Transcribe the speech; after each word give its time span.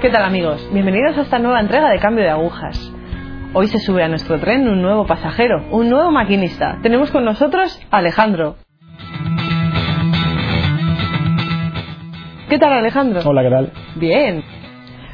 ¿Qué 0.00 0.10
tal 0.10 0.22
amigos? 0.24 0.66
Bienvenidos 0.72 1.16
a 1.18 1.22
esta 1.22 1.38
nueva 1.38 1.60
entrega 1.60 1.90
de 1.90 1.98
Cambio 1.98 2.24
de 2.24 2.30
Agujas. 2.30 2.92
Hoy 3.54 3.66
se 3.66 3.78
sube 3.78 4.02
a 4.04 4.08
nuestro 4.08 4.38
tren 4.38 4.68
un 4.68 4.80
nuevo 4.82 5.06
pasajero, 5.06 5.64
un 5.70 5.88
nuevo 5.90 6.10
maquinista. 6.10 6.78
Tenemos 6.82 7.10
con 7.10 7.24
nosotros 7.24 7.80
a 7.90 7.98
Alejandro. 7.98 8.56
¿Qué 12.48 12.58
tal 12.58 12.72
Alejandro? 12.72 13.20
Hola, 13.24 13.42
¿qué 13.42 13.50
tal? 13.50 13.72
Bien. 13.96 14.44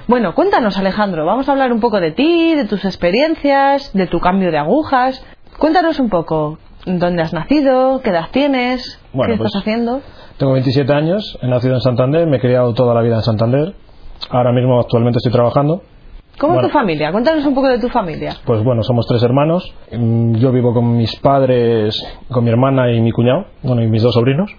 Bueno, 0.06 0.34
cuéntanos 0.34 0.76
Alejandro, 0.78 1.24
vamos 1.24 1.48
a 1.48 1.52
hablar 1.52 1.72
un 1.72 1.80
poco 1.80 1.98
de 2.00 2.10
ti, 2.12 2.54
de 2.54 2.66
tus 2.66 2.84
experiencias, 2.84 3.92
de 3.94 4.06
tu 4.06 4.20
cambio 4.20 4.50
de 4.50 4.58
agujas. 4.58 5.24
Cuéntanos 5.58 5.98
un 5.98 6.10
poco, 6.10 6.58
¿dónde 6.84 7.22
has 7.22 7.32
nacido? 7.32 8.00
¿Qué 8.02 8.10
edad 8.10 8.26
tienes? 8.30 9.00
Bueno, 9.12 9.32
¿Qué 9.32 9.38
pues- 9.38 9.48
estás 9.48 9.62
haciendo? 9.62 10.02
Tengo 10.36 10.52
27 10.52 10.92
años, 10.92 11.38
he 11.42 11.46
nacido 11.46 11.74
en 11.74 11.80
Santander, 11.80 12.26
me 12.26 12.36
he 12.36 12.40
criado 12.40 12.74
toda 12.74 12.92
la 12.94 13.02
vida 13.02 13.16
en 13.16 13.22
Santander. 13.22 13.74
Ahora 14.30 14.52
mismo 14.52 14.80
actualmente 14.80 15.18
estoy 15.18 15.32
trabajando. 15.32 15.82
¿Cómo 16.38 16.54
Bueno. 16.54 16.66
es 16.66 16.72
tu 16.72 16.78
familia? 16.78 17.12
Cuéntanos 17.12 17.46
un 17.46 17.54
poco 17.54 17.68
de 17.68 17.78
tu 17.78 17.88
familia. 17.88 18.32
Pues 18.44 18.62
bueno, 18.64 18.82
somos 18.82 19.06
tres 19.06 19.22
hermanos. 19.22 19.72
Mm, 19.92 20.34
Yo 20.36 20.50
vivo 20.50 20.74
con 20.74 20.96
mis 20.96 21.14
padres, 21.20 21.94
con 22.30 22.42
mi 22.44 22.50
hermana 22.50 22.90
y 22.90 23.00
mi 23.00 23.12
cuñado, 23.12 23.46
bueno, 23.62 23.82
y 23.82 23.86
mis 23.86 24.02
dos 24.02 24.14
sobrinos. 24.14 24.50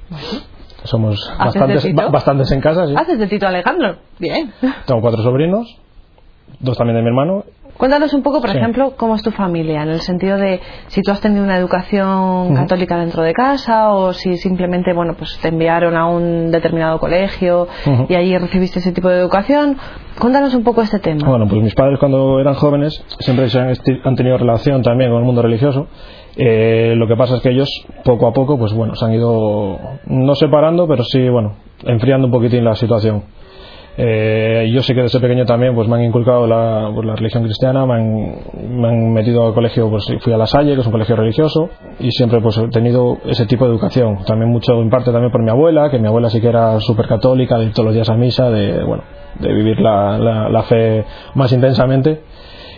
Somos 0.84 1.16
¿Haces 1.40 1.60
bastantes, 1.62 2.12
bastantes 2.12 2.52
en 2.52 2.62
casa, 2.62 2.86
sí. 2.88 2.94
¿Haces 2.96 3.18
de 3.20 3.28
Tito 3.28 3.48
Alejandro? 3.48 3.98
Bien. 4.20 4.54
Tengo 4.86 5.02
cuatro 5.02 5.22
sobrinos, 5.24 5.68
dos 6.60 6.78
también 6.78 6.96
de 6.98 7.02
mi 7.04 7.10
hermano. 7.10 7.44
Cuéntanos 7.78 8.14
un 8.14 8.24
poco, 8.24 8.40
por 8.40 8.52
Sí. 8.52 8.58
ejemplo, 8.58 8.94
cómo 8.96 9.16
es 9.16 9.22
tu 9.22 9.32
familia, 9.32 9.84
en 9.84 9.90
el 9.90 10.00
sentido 10.00 10.38
de 10.38 10.62
si 10.88 11.02
tú 11.02 11.12
has 11.12 11.20
tenido 11.20 11.44
una 11.44 11.58
educación 11.58 12.56
católica 12.56 12.98
dentro 12.98 13.22
de 13.22 13.34
casa 13.34 13.90
o 13.92 14.14
si 14.14 14.38
simplemente, 14.38 14.94
bueno, 14.94 15.14
pues 15.18 15.38
te 15.42 15.50
enviaron 15.50 15.98
a 15.98 16.08
un 16.08 16.52
determinado 16.52 17.00
colegio 17.00 17.68
y 18.08 18.16
allí 18.16 18.38
recibiste 18.38 18.80
ese 18.80 18.94
tipo 18.94 19.10
de 19.10 19.20
educación. 19.20 19.76
Cuéntanos 20.18 20.56
un 20.56 20.64
poco 20.64 20.84
este 20.84 21.00
tema. 21.00 21.28
Bueno, 21.28 21.48
pues 21.50 21.62
mis 21.62 21.76
padres 21.76 22.00
cuando 22.00 22.40
eran 22.40 22.54
jóvenes 22.54 23.04
siempre 23.20 23.50
se 23.50 23.60
han 23.60 24.16
tenido 24.16 24.38
relación 24.38 24.82
también 24.82 25.10
con 25.12 25.20
el 25.20 25.26
mundo 25.26 25.42
religioso. 25.42 25.88
Eh, 26.38 26.94
lo 26.96 27.08
que 27.08 27.18
pasa 27.18 27.36
es 27.36 27.42
que 27.42 27.50
ellos 27.50 27.68
poco 28.06 28.28
a 28.28 28.32
poco, 28.34 28.58
pues 28.58 28.72
bueno, 28.74 28.96
se 28.96 29.04
han 29.04 29.14
ido 29.14 29.80
no 30.06 30.36
separando, 30.36 30.88
pero 30.88 31.04
sí, 31.04 31.28
bueno, 31.28 31.56
enfriando 31.84 32.28
un 32.28 32.32
poquitín 32.32 32.64
la 32.64 32.76
situación. 32.76 33.24
Eh, 33.98 34.70
yo 34.74 34.82
sí 34.82 34.94
que 34.94 35.04
desde 35.04 35.22
pequeño 35.22 35.46
también 35.46 35.74
pues 35.74 35.88
me 35.88 35.96
han 35.96 36.04
inculcado 36.04 36.46
la, 36.48 36.92
pues, 36.94 37.08
la 37.08 37.16
religión 37.16 37.44
cristiana, 37.44 37.86
me 37.86 37.94
han, 37.94 38.36
me 38.82 38.88
han 38.90 39.14
metido 39.14 39.48
al 39.48 39.54
colegio, 39.54 39.90
pues 39.90 40.06
fui 40.20 40.34
a 40.34 40.38
La 40.38 40.48
Salle, 40.48 40.76
que 40.76 40.82
es 40.82 40.86
un 40.86 40.92
colegio 40.92 41.16
religioso, 41.16 41.70
y 42.00 42.12
siempre 42.12 42.42
pues 42.42 42.58
he 42.58 42.68
tenido 42.68 43.18
ese 43.26 43.46
tipo 43.46 43.66
de 43.66 43.72
educación. 43.72 44.18
También 44.26 44.52
mucho 44.52 44.82
en 44.82 44.90
parte 44.90 45.12
también 45.12 45.32
por 45.32 45.42
mi 45.42 45.50
abuela, 45.50 45.90
que 45.90 46.00
mi 46.00 46.08
abuela 46.08 46.30
sí 46.30 46.42
que 46.42 46.50
era 46.50 46.80
súper 46.82 47.08
católica, 47.08 47.58
de 47.58 47.66
ir 47.66 47.72
todos 47.72 47.86
los 47.86 47.96
días 47.96 48.10
a 48.10 48.16
misa, 48.16 48.50
de, 48.50 48.84
bueno, 48.84 49.04
de 49.40 49.54
vivir 49.54 49.80
la, 49.80 50.18
la, 50.18 50.50
la 50.50 50.64
fe 50.64 51.06
más 51.36 51.54
intensamente. 51.54 52.22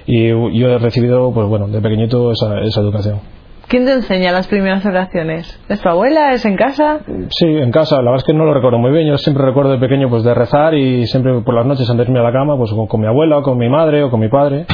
Y 0.05 0.29
yo 0.29 0.69
he 0.69 0.77
recibido, 0.77 1.33
pues 1.33 1.47
bueno, 1.47 1.67
de 1.67 1.81
pequeñito 1.81 2.31
esa, 2.31 2.61
esa 2.61 2.79
educación. 2.79 3.36
¿Quién 3.67 3.83
te 3.83 3.91
enseña 3.91 4.31
las 4.31 4.47
primeras 4.47 4.85
oraciones? 4.85 5.59
¿Es 5.67 5.81
tu 5.81 5.89
abuela? 5.89 6.31
¿Es 6.31 6.45
en 6.45 6.55
casa? 6.55 6.99
Sí, 7.37 7.45
en 7.45 7.69
casa, 7.69 7.97
la 7.97 8.11
verdad 8.11 8.19
es 8.19 8.23
que 8.23 8.33
no 8.33 8.45
lo 8.45 8.53
recuerdo 8.53 8.77
muy 8.77 8.91
bien. 8.91 9.05
Yo 9.07 9.17
siempre 9.17 9.43
recuerdo 9.43 9.71
de 9.71 9.77
pequeño 9.77 10.09
pues 10.09 10.23
de 10.23 10.33
rezar 10.33 10.73
y 10.73 11.05
siempre 11.05 11.41
por 11.41 11.53
las 11.53 11.65
noches 11.65 11.89
antes 11.89 12.05
de 12.05 12.11
irme 12.11 12.19
a 12.21 12.23
la 12.23 12.31
cama, 12.31 12.55
pues 12.55 12.71
con, 12.71 12.87
con 12.87 13.01
mi 13.01 13.07
abuela 13.07 13.39
o 13.39 13.41
con 13.41 13.57
mi 13.57 13.67
madre 13.67 14.03
o 14.03 14.09
con 14.09 14.21
mi 14.21 14.29
padre. 14.29 14.65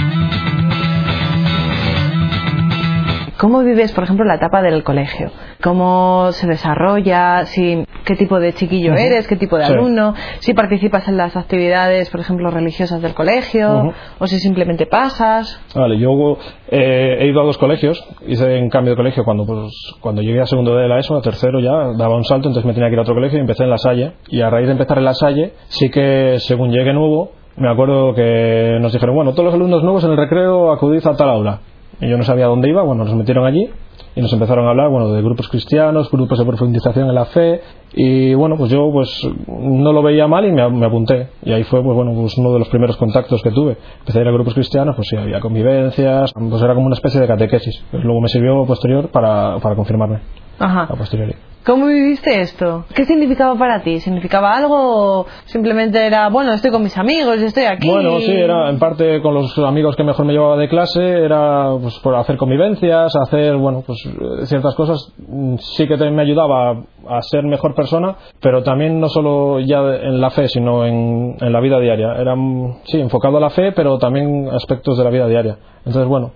¿Cómo 3.39 3.63
vives, 3.63 3.91
por 3.93 4.03
ejemplo, 4.03 4.25
la 4.25 4.35
etapa 4.35 4.61
del 4.61 4.83
colegio? 4.83 5.31
¿Cómo 5.63 6.31
se 6.33 6.45
desarrolla? 6.45 7.45
Si, 7.45 7.85
¿Qué 8.03 8.15
tipo 8.15 8.37
de 8.39 8.51
chiquillo 8.53 8.95
eres? 8.95 9.27
¿Qué 9.27 9.37
tipo 9.37 9.57
de 9.57 9.65
Sí. 9.65 9.71
alumno? 9.71 10.13
Si 10.39 10.53
participas 10.53 11.07
en 11.07 11.15
las 11.15 11.37
actividades, 11.37 12.09
por 12.09 12.19
ejemplo, 12.19 12.49
religiosas 12.51 13.01
del 13.01 13.13
colegio, 13.13 13.93
o 14.19 14.27
si 14.27 14.39
simplemente 14.39 14.85
pasas. 14.87 15.61
Vale, 15.73 15.97
yo 15.97 16.37
eh, 16.69 17.17
he 17.21 17.27
ido 17.27 17.41
a 17.41 17.45
dos 17.45 17.57
colegios, 17.57 18.03
hice 18.27 18.57
en 18.57 18.69
cambio 18.69 18.91
de 18.91 18.97
colegio 18.97 19.23
cuando 19.23 19.45
pues 19.45 19.71
cuando 20.01 20.21
llegué 20.21 20.41
a 20.41 20.45
segundo 20.47 20.75
de 20.75 20.87
la 20.89 20.99
ESO, 20.99 21.15
a 21.15 21.21
tercero 21.21 21.61
ya 21.61 21.93
daba 21.97 22.17
un 22.17 22.25
salto, 22.25 22.49
entonces 22.49 22.65
me 22.65 22.73
tenía 22.73 22.89
que 22.89 22.93
ir 22.95 22.99
a 22.99 23.03
otro 23.03 23.15
colegio 23.15 23.37
y 23.37 23.41
empecé 23.41 23.63
en 23.63 23.69
La 23.69 23.77
Salle. 23.77 24.11
Y 24.27 24.41
a 24.41 24.49
raíz 24.49 24.65
de 24.65 24.73
empezar 24.73 24.97
en 24.97 25.05
La 25.05 25.13
Salle, 25.13 25.53
sí 25.69 25.89
que 25.89 26.39
según 26.39 26.71
llegué 26.71 26.91
nuevo, 26.91 27.31
me 27.55 27.69
acuerdo 27.69 28.13
que 28.15 28.79
nos 28.81 28.91
dijeron, 28.91 29.15
bueno, 29.15 29.31
todos 29.31 29.45
los 29.45 29.53
alumnos 29.53 29.81
nuevos 29.83 30.03
en 30.03 30.11
el 30.11 30.17
recreo 30.17 30.73
acudid 30.73 31.05
a 31.07 31.15
tal 31.15 31.29
aula. 31.29 31.59
Y 32.01 32.09
yo 32.09 32.17
no 32.17 32.23
sabía 32.23 32.47
dónde 32.47 32.69
iba, 32.69 32.81
bueno, 32.83 33.05
nos 33.05 33.15
metieron 33.15 33.45
allí 33.45 33.69
y 34.15 34.21
nos 34.21 34.31
empezaron 34.33 34.65
a 34.65 34.71
hablar, 34.71 34.89
bueno, 34.89 35.09
de 35.09 35.21
grupos 35.21 35.47
cristianos, 35.49 36.09
grupos 36.11 36.37
de 36.37 36.45
profundización 36.45 37.09
en 37.09 37.15
la 37.15 37.25
fe 37.25 37.61
y 37.93 38.33
bueno, 38.33 38.57
pues 38.57 38.71
yo 38.71 38.91
pues 38.91 39.09
no 39.47 39.91
lo 39.91 40.03
veía 40.03 40.27
mal 40.27 40.45
y 40.45 40.51
me, 40.51 40.67
me 40.69 40.85
apunté 40.85 41.29
y 41.43 41.51
ahí 41.51 41.63
fue 41.63 41.83
pues 41.83 41.95
bueno, 41.95 42.13
pues 42.13 42.37
uno 42.37 42.53
de 42.53 42.59
los 42.59 42.69
primeros 42.69 42.97
contactos 42.97 43.41
que 43.41 43.51
tuve. 43.51 43.77
Empecé 43.99 44.19
a 44.19 44.21
ir 44.21 44.27
a 44.27 44.31
grupos 44.31 44.53
cristianos, 44.53 44.95
pues 44.95 45.07
sí, 45.09 45.15
había 45.15 45.39
convivencias, 45.39 46.31
pues 46.33 46.61
era 46.61 46.73
como 46.75 46.87
una 46.87 46.95
especie 46.95 47.21
de 47.21 47.27
catequesis. 47.27 47.83
Pues 47.91 48.03
luego 48.03 48.21
me 48.21 48.27
sirvió 48.27 48.65
posterior 48.65 49.09
para, 49.09 49.59
para 49.59 49.75
confirmarme 49.75 50.42
Ajá. 50.59 50.83
a 50.83 50.95
posteriori. 50.95 51.35
¿Cómo 51.65 51.85
viviste 51.85 52.41
esto? 52.41 52.83
¿Qué 52.93 53.05
significaba 53.05 53.57
para 53.57 53.81
ti? 53.83 54.01
¿Significaba 54.01 54.53
algo 54.53 55.21
o 55.21 55.25
simplemente 55.45 56.05
era, 56.05 56.27
bueno, 56.27 56.51
estoy 56.51 56.71
con 56.71 56.83
mis 56.83 56.97
amigos, 56.97 57.37
estoy 57.41 57.63
aquí? 57.63 57.89
Bueno, 57.89 58.19
sí, 58.19 58.33
era 58.33 58.69
en 58.69 58.79
parte 58.79 59.21
con 59.21 59.33
los 59.33 59.57
amigos 59.59 59.95
que 59.95 60.03
mejor 60.03 60.25
me 60.25 60.33
llevaba 60.33 60.57
de 60.57 60.67
clase, 60.67 61.01
era 61.01 61.69
pues 61.81 61.97
por 61.99 62.15
hacer 62.15 62.35
convivencias, 62.35 63.15
hacer, 63.15 63.55
bueno, 63.55 63.81
pues 63.87 63.97
ciertas 64.43 64.75
cosas. 64.75 65.13
Mm, 65.25 65.55
Sí 65.59 65.87
que 65.87 65.95
me 65.95 66.21
ayudaba 66.21 66.71
a, 66.71 67.17
a 67.17 67.21
ser 67.21 67.43
mejor 67.45 67.73
persona, 67.75 68.17
pero 68.41 68.61
también 68.63 68.99
no 68.99 69.07
solo 69.07 69.61
ya 69.61 69.77
en 69.79 70.19
la 70.19 70.31
fe, 70.31 70.49
sino 70.49 70.85
en, 70.85 71.37
en 71.39 71.53
la 71.53 71.61
vida 71.61 71.79
diaria. 71.79 72.13
Era, 72.19 72.35
mm, 72.35 72.81
sí, 72.87 72.99
enfocado 72.99 73.37
a 73.37 73.41
la 73.41 73.49
fe, 73.51 73.71
pero 73.71 73.97
también 73.99 74.49
aspectos 74.51 74.97
de 74.97 75.03
la 75.05 75.09
vida 75.11 75.27
diaria. 75.27 75.57
Entonces, 75.85 76.07
bueno, 76.07 76.31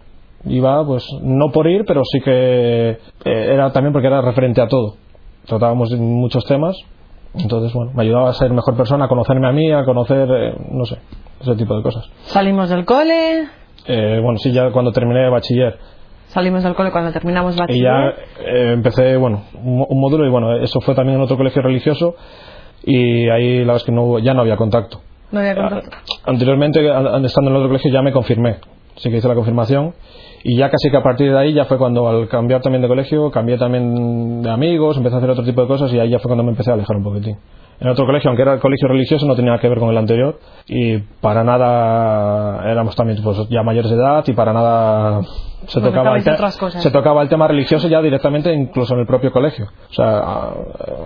iba 0.46 0.86
pues 0.86 1.06
no 1.22 1.52
por 1.52 1.68
ir, 1.68 1.84
pero 1.86 2.02
sí 2.04 2.20
que 2.22 2.90
eh, 2.90 2.98
era 3.26 3.72
también 3.72 3.94
porque 3.94 4.08
era 4.08 4.22
referente 4.22 4.62
a 4.62 4.68
todo. 4.68 4.96
Tratábamos 5.46 5.92
muchos 5.92 6.44
temas 6.46 6.76
entonces, 7.36 7.72
bueno, 7.74 7.92
me 7.94 8.02
ayudaba 8.04 8.30
a 8.30 8.34
ser 8.34 8.50
mejor 8.52 8.76
persona, 8.76 9.06
a 9.06 9.08
conocerme 9.08 9.48
a 9.48 9.52
mí, 9.52 9.72
a 9.72 9.84
conocer, 9.84 10.28
eh, 10.32 10.56
no 10.72 10.86
sé, 10.86 10.98
ese 11.40 11.56
tipo 11.56 11.76
de 11.78 11.84
cosas. 11.84 12.10
Salimos 12.26 12.70
del 12.70 12.84
cole, 12.86 13.48
Eh, 13.86 14.20
bueno, 14.24 14.40
sí, 14.40 14.52
ya 14.52 14.72
cuando 14.72 14.92
terminé 14.92 15.20
de 15.22 15.30
bachiller 15.30 15.78
salimos 16.30 16.64
del 16.64 16.74
cole 16.76 16.92
cuando 16.92 17.12
terminamos 17.12 17.56
y 17.56 17.60
bachiller. 17.60 17.84
ya 17.84 18.10
eh, 18.44 18.72
empecé, 18.74 19.18
bueno, 19.18 19.44
un, 19.64 19.86
un 19.88 20.00
módulo 20.02 20.26
y 20.26 20.30
bueno, 20.30 20.56
eso 20.58 20.82
fue 20.82 20.96
también 20.96 21.18
en 21.18 21.24
otro 21.24 21.38
colegio 21.38 21.62
religioso 21.62 22.16
y 22.84 23.30
ahí 23.30 23.60
la 23.60 23.74
verdad 23.74 23.76
es 23.78 23.84
que 23.84 23.92
no, 23.92 24.04
hubo- 24.04 24.20
ya 24.20 24.34
no 24.34 24.42
había 24.42 24.58
contacto. 24.58 25.00
No 25.32 25.40
había 25.40 25.56
contacto. 25.56 25.90
Anteriormente, 26.26 26.90
an- 26.92 27.24
estando 27.26 27.50
en 27.50 27.56
el 27.56 27.62
otro 27.62 27.70
colegio, 27.70 27.92
ya 27.92 28.02
me 28.02 28.12
confirmé, 28.12 28.56
sí 28.96 29.10
que 29.12 29.18
hice 29.18 29.28
la 29.28 29.36
confirmación 29.36 29.94
y 30.50 30.58
ya 30.58 30.70
casi 30.70 30.90
que 30.90 30.98
a 30.98 31.04
partir 31.04 31.32
de 31.32 31.38
ahí 31.38 31.54
ya 31.54 31.66
fue 31.66 31.78
cuando 31.78 32.08
al 32.08 32.28
cambiar 32.30 32.62
también 32.62 32.82
de 32.82 32.88
colegio, 32.88 33.30
cambié 33.32 33.58
también 33.58 34.42
de 34.42 34.50
amigos, 34.50 34.96
empecé 34.98 35.16
a 35.16 35.18
hacer 35.20 35.30
otro 35.30 35.44
tipo 35.44 35.62
de 35.62 35.68
cosas 35.68 35.92
y 35.94 36.00
ahí 36.00 36.10
ya 36.10 36.20
fue 36.20 36.30
cuando 36.30 36.44
me 36.44 36.52
empecé 36.52 36.72
a 36.72 36.76
alejar 36.76 36.96
un 36.96 37.04
poquitín. 37.04 37.38
En 37.80 37.88
otro 37.90 38.06
colegio, 38.08 38.30
aunque 38.32 38.42
era 38.42 38.54
el 38.54 38.60
colegio 38.60 38.88
religioso, 38.88 39.28
no 39.28 39.36
tenía 39.36 39.52
nada 39.52 39.62
que 39.62 39.70
ver 39.70 39.78
con 39.78 39.90
el 39.90 39.98
anterior 39.98 40.40
y 40.68 40.98
para 41.22 41.44
nada 41.44 42.64
éramos 42.72 42.96
también 42.96 43.22
pues, 43.24 43.38
ya 43.50 43.62
mayores 43.62 43.92
de 43.92 43.98
edad 43.98 44.24
y 44.26 44.34
para 44.34 44.52
nada 44.54 45.22
se 45.68 45.80
tocaba, 45.82 46.16
el 46.18 46.24
te- 46.24 46.32
se 46.82 46.92
tocaba 46.92 47.22
el 47.22 47.30
tema 47.30 47.48
religioso 47.48 47.88
ya 47.88 48.02
directamente 48.02 48.52
incluso 48.54 48.94
en 48.96 49.02
el 49.02 49.06
propio 49.06 49.32
colegio. 49.32 49.66
O 49.90 49.94
sea, 49.94 50.18
a- 50.20 50.54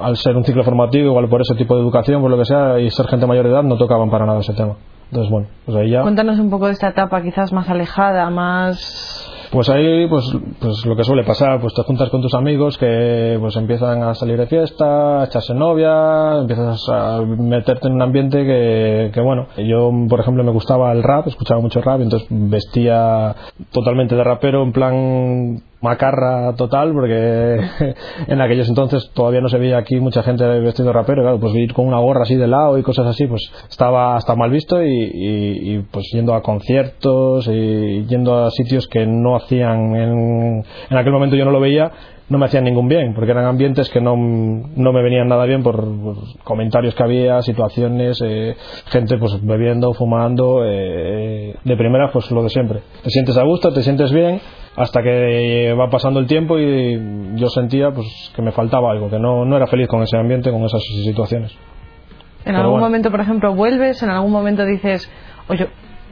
al 0.03 0.15
ser 0.17 0.35
un 0.37 0.45
ciclo 0.45 0.63
formativo, 0.63 1.07
igual 1.07 1.27
por 1.27 1.41
ese 1.41 1.55
tipo 1.55 1.75
de 1.75 1.81
educación, 1.81 2.21
por 2.21 2.31
lo 2.31 2.37
que 2.37 2.45
sea, 2.45 2.79
y 2.79 2.89
ser 2.89 3.07
gente 3.07 3.25
mayor 3.25 3.45
de 3.47 3.51
edad, 3.51 3.63
no 3.63 3.77
tocaban 3.77 4.09
para 4.09 4.25
nada 4.25 4.39
ese 4.39 4.53
tema. 4.53 4.75
Entonces, 5.09 5.29
bueno, 5.29 5.47
pues 5.65 5.75
ahí 5.77 5.89
ya... 5.89 6.03
Cuéntanos 6.03 6.39
un 6.39 6.49
poco 6.49 6.67
de 6.67 6.71
esta 6.71 6.87
etapa 6.87 7.21
quizás 7.21 7.51
más 7.51 7.67
alejada, 7.69 8.29
más... 8.29 9.27
Pues 9.51 9.69
ahí, 9.69 10.07
pues, 10.07 10.23
pues 10.61 10.85
lo 10.85 10.95
que 10.95 11.03
suele 11.03 11.25
pasar, 11.25 11.59
pues 11.59 11.73
te 11.73 11.83
juntas 11.83 12.09
con 12.09 12.21
tus 12.21 12.33
amigos 12.33 12.77
que 12.77 13.37
pues 13.37 13.57
empiezan 13.57 14.01
a 14.01 14.15
salir 14.15 14.37
de 14.37 14.47
fiesta, 14.47 15.21
a 15.21 15.25
echarse 15.25 15.53
novia, 15.53 16.37
empiezas 16.39 16.87
a 16.87 17.19
meterte 17.21 17.87
en 17.89 17.95
un 17.95 18.01
ambiente 18.01 18.45
que, 18.45 19.11
que 19.13 19.19
bueno, 19.19 19.47
yo 19.57 19.91
por 20.07 20.21
ejemplo 20.21 20.45
me 20.45 20.51
gustaba 20.51 20.93
el 20.93 21.03
rap, 21.03 21.27
escuchaba 21.27 21.59
mucho 21.59 21.81
rap, 21.81 21.99
entonces 21.99 22.29
vestía 22.31 23.35
totalmente 23.73 24.15
de 24.15 24.23
rapero 24.23 24.63
en 24.63 24.71
plan 24.71 25.61
macarra 25.81 26.53
total 26.55 26.93
porque 26.93 27.59
en 28.27 28.41
aquellos 28.41 28.69
entonces 28.69 29.09
todavía 29.13 29.41
no 29.41 29.49
se 29.49 29.57
veía 29.57 29.77
aquí 29.77 29.99
mucha 29.99 30.23
gente 30.23 30.45
vestido 30.61 30.93
rapero 30.93 31.21
claro 31.23 31.39
pues 31.39 31.53
ir 31.55 31.73
con 31.73 31.87
una 31.87 31.99
gorra 31.99 32.23
así 32.23 32.35
de 32.35 32.47
lado 32.47 32.77
y 32.77 32.83
cosas 32.83 33.07
así 33.07 33.25
pues 33.27 33.51
estaba 33.69 34.15
hasta 34.15 34.35
mal 34.35 34.51
visto 34.51 34.83
y, 34.83 34.89
y- 34.91 35.73
y, 35.75 35.79
pues 35.91 36.05
yendo 36.13 36.33
a 36.33 36.41
conciertos 36.43 37.47
y 37.47 38.05
yendo 38.05 38.45
a 38.45 38.51
sitios 38.51 38.87
que 38.87 39.05
no 39.05 39.35
hacían 39.35 39.95
en, 39.95 40.63
en 40.89 40.97
aquel 40.97 41.11
momento 41.13 41.35
yo 41.35 41.45
no 41.45 41.51
lo 41.51 41.59
veía 41.59 41.91
no 42.29 42.37
me 42.37 42.45
hacían 42.45 42.63
ningún 42.63 42.87
bien 42.87 43.13
porque 43.13 43.31
eran 43.31 43.43
ambientes 43.45 43.89
que 43.89 43.99
no, 43.99 44.15
no 44.15 44.93
me 44.93 45.01
venían 45.03 45.27
nada 45.27 45.43
bien 45.45 45.63
por, 45.63 45.75
por 46.01 46.15
comentarios 46.45 46.95
que 46.95 47.03
había 47.03 47.41
situaciones 47.41 48.21
eh, 48.23 48.55
gente 48.85 49.17
pues 49.17 49.37
bebiendo 49.45 49.91
fumando 49.93 50.61
eh, 50.65 51.55
de 51.63 51.75
primera 51.75 52.09
pues 52.11 52.31
lo 52.31 52.41
de 52.43 52.49
siempre. 52.49 52.79
Te 53.03 53.09
sientes 53.09 53.37
a 53.37 53.43
gusto 53.43 53.73
te 53.73 53.81
sientes 53.81 54.11
bien 54.13 54.39
hasta 54.75 55.01
que 55.03 55.73
va 55.77 55.89
pasando 55.89 56.19
el 56.19 56.27
tiempo 56.27 56.57
y 56.57 57.35
yo 57.35 57.47
sentía 57.49 57.91
pues 57.91 58.07
que 58.35 58.41
me 58.41 58.51
faltaba 58.51 58.91
algo 58.91 59.09
que 59.09 59.19
no, 59.19 59.43
no 59.45 59.57
era 59.57 59.67
feliz 59.67 59.87
con 59.87 60.01
ese 60.03 60.17
ambiente 60.17 60.49
con 60.51 60.63
esas 60.63 60.81
situaciones 61.03 61.51
En 61.51 62.45
Pero 62.45 62.57
algún 62.59 62.71
bueno. 62.73 62.85
momento, 62.87 63.11
por 63.11 63.19
ejemplo, 63.19 63.53
vuelves, 63.53 64.01
en 64.01 64.09
algún 64.09 64.31
momento 64.31 64.65
dices, 64.65 65.11
O 65.49 65.53
yo, 65.53 65.65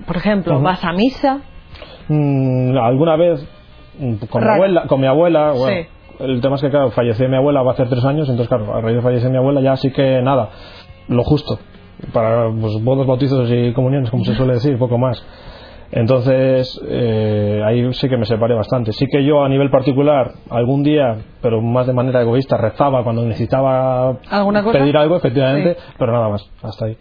por 0.06 0.18
ejemplo, 0.18 0.60
vas 0.62 0.84
a 0.84 0.92
misa. 0.94 1.40
Mm, 2.10 2.78
alguna 2.78 3.16
vez 3.16 3.46
mm, 4.00 4.16
con 4.30 4.44
mi 4.44 4.50
abuela, 4.50 4.84
con 4.88 5.00
mi 5.02 5.08
abuela, 5.08 5.52
bueno, 5.54 5.84
Sí. 6.18 6.24
el 6.24 6.42
tema 6.42 6.56
es 6.56 6.62
que 6.62 6.70
claro, 6.70 6.92
falleció 6.92 7.28
mi 7.30 7.36
abuela 7.38 7.62
va 7.62 7.72
a 7.72 7.74
hacer 7.74 7.88
tres 7.90 8.04
años, 8.06 8.28
entonces 8.30 8.48
claro, 8.50 8.76
a 8.76 8.82
raíz 8.82 8.98
de 8.98 9.02
fallecer 9.02 9.30
mi 9.32 9.38
abuela 9.38 9.62
ya 9.62 9.76
sí 9.78 9.92
que 9.92 10.22
nada, 10.22 10.50
lo 11.08 11.24
justo 11.24 11.60
para 12.14 12.50
pues, 12.52 12.82
bodas, 12.84 13.06
bautizos 13.08 13.50
y 13.52 13.74
comuniones, 13.74 14.10
como 14.10 14.24
se 14.26 14.34
suele 14.36 14.54
decir, 14.54 14.78
poco 14.78 14.98
más. 14.98 15.24
Entonces, 15.92 16.80
eh, 16.88 17.62
ahí 17.66 17.92
sí 17.94 18.08
que 18.08 18.18
me 18.18 18.26
separé 18.26 18.54
bastante. 18.54 18.94
Sí 18.94 19.08
que 19.12 19.24
yo 19.26 19.44
a 19.44 19.50
nivel 19.50 19.72
particular, 19.72 20.34
algún 20.52 20.84
día, 20.84 21.18
pero 21.42 21.62
más 21.62 21.88
de 21.88 21.94
manera 21.94 22.22
egoísta, 22.22 22.58
rezaba 22.58 23.04
cuando 23.04 23.24
necesitaba 23.26 24.18
¿Alguna 24.30 24.62
cosa? 24.64 24.78
pedir 24.80 24.96
algo, 24.98 25.16
efectivamente, 25.18 25.76
Sí. 25.80 25.94
pero 25.98 26.12
nada 26.14 26.30
más, 26.30 26.48
hasta 26.62 26.86
ahí. 26.86 26.98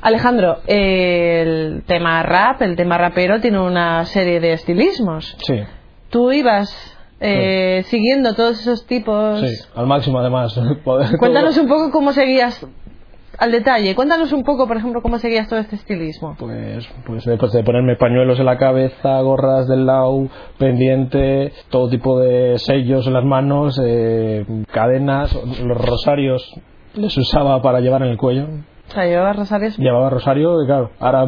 Alejandro, 0.00 0.58
eh, 0.66 1.42
el 1.46 1.82
tema 1.86 2.22
rap, 2.24 2.60
el 2.62 2.74
tema 2.74 2.98
rapero 2.98 3.40
tiene 3.40 3.60
una 3.60 4.04
serie 4.04 4.40
de 4.40 4.52
estilismos. 4.54 5.36
Sí, 5.42 5.60
Tú 6.10 6.32
ibas 6.32 6.74
eh, 7.20 7.82
siguiendo 7.86 8.34
todos 8.34 8.60
esos 8.60 8.84
tipos. 8.86 9.40
sí, 9.40 9.54
al 9.76 9.86
máximo 9.86 10.18
además. 10.18 10.58
Cuéntanos 11.18 11.56
un 11.56 11.68
poco 11.68 11.90
cómo 11.92 12.12
seguías 12.12 12.66
al 13.38 13.52
detalle. 13.52 13.94
Cuéntanos 13.94 14.32
un 14.32 14.42
poco, 14.42 14.66
por 14.66 14.76
ejemplo, 14.76 15.02
cómo 15.02 15.18
seguías 15.18 15.48
todo 15.48 15.58
este 15.58 15.76
estilismo. 15.76 16.36
Pues, 16.38 16.88
pues 17.06 17.24
después 17.24 17.52
de 17.52 17.62
ponerme 17.62 17.96
pañuelos 17.96 18.38
en 18.38 18.46
la 18.46 18.58
cabeza, 18.58 19.20
gorras 19.20 19.68
del 19.68 19.86
lau, 19.86 20.28
pendiente, 20.58 21.52
todo 21.70 21.88
tipo 21.88 22.20
de 22.20 22.58
sellos 22.58 23.06
en 23.06 23.12
las 23.12 23.24
manos, 23.24 23.80
eh, 23.82 24.44
cadenas, 24.72 25.34
los 25.64 25.78
rosarios 25.78 26.54
les 26.94 27.16
usaba 27.16 27.62
para 27.62 27.80
llevar 27.80 28.02
en 28.02 28.08
el 28.08 28.16
cuello. 28.16 28.46
O 28.88 28.92
sea, 28.92 29.06
llevabas 29.06 29.36
rosarios. 29.36 29.78
Llevaba 29.78 30.10
rosario 30.10 30.62
y 30.62 30.66
claro, 30.66 30.90
ahora 31.00 31.26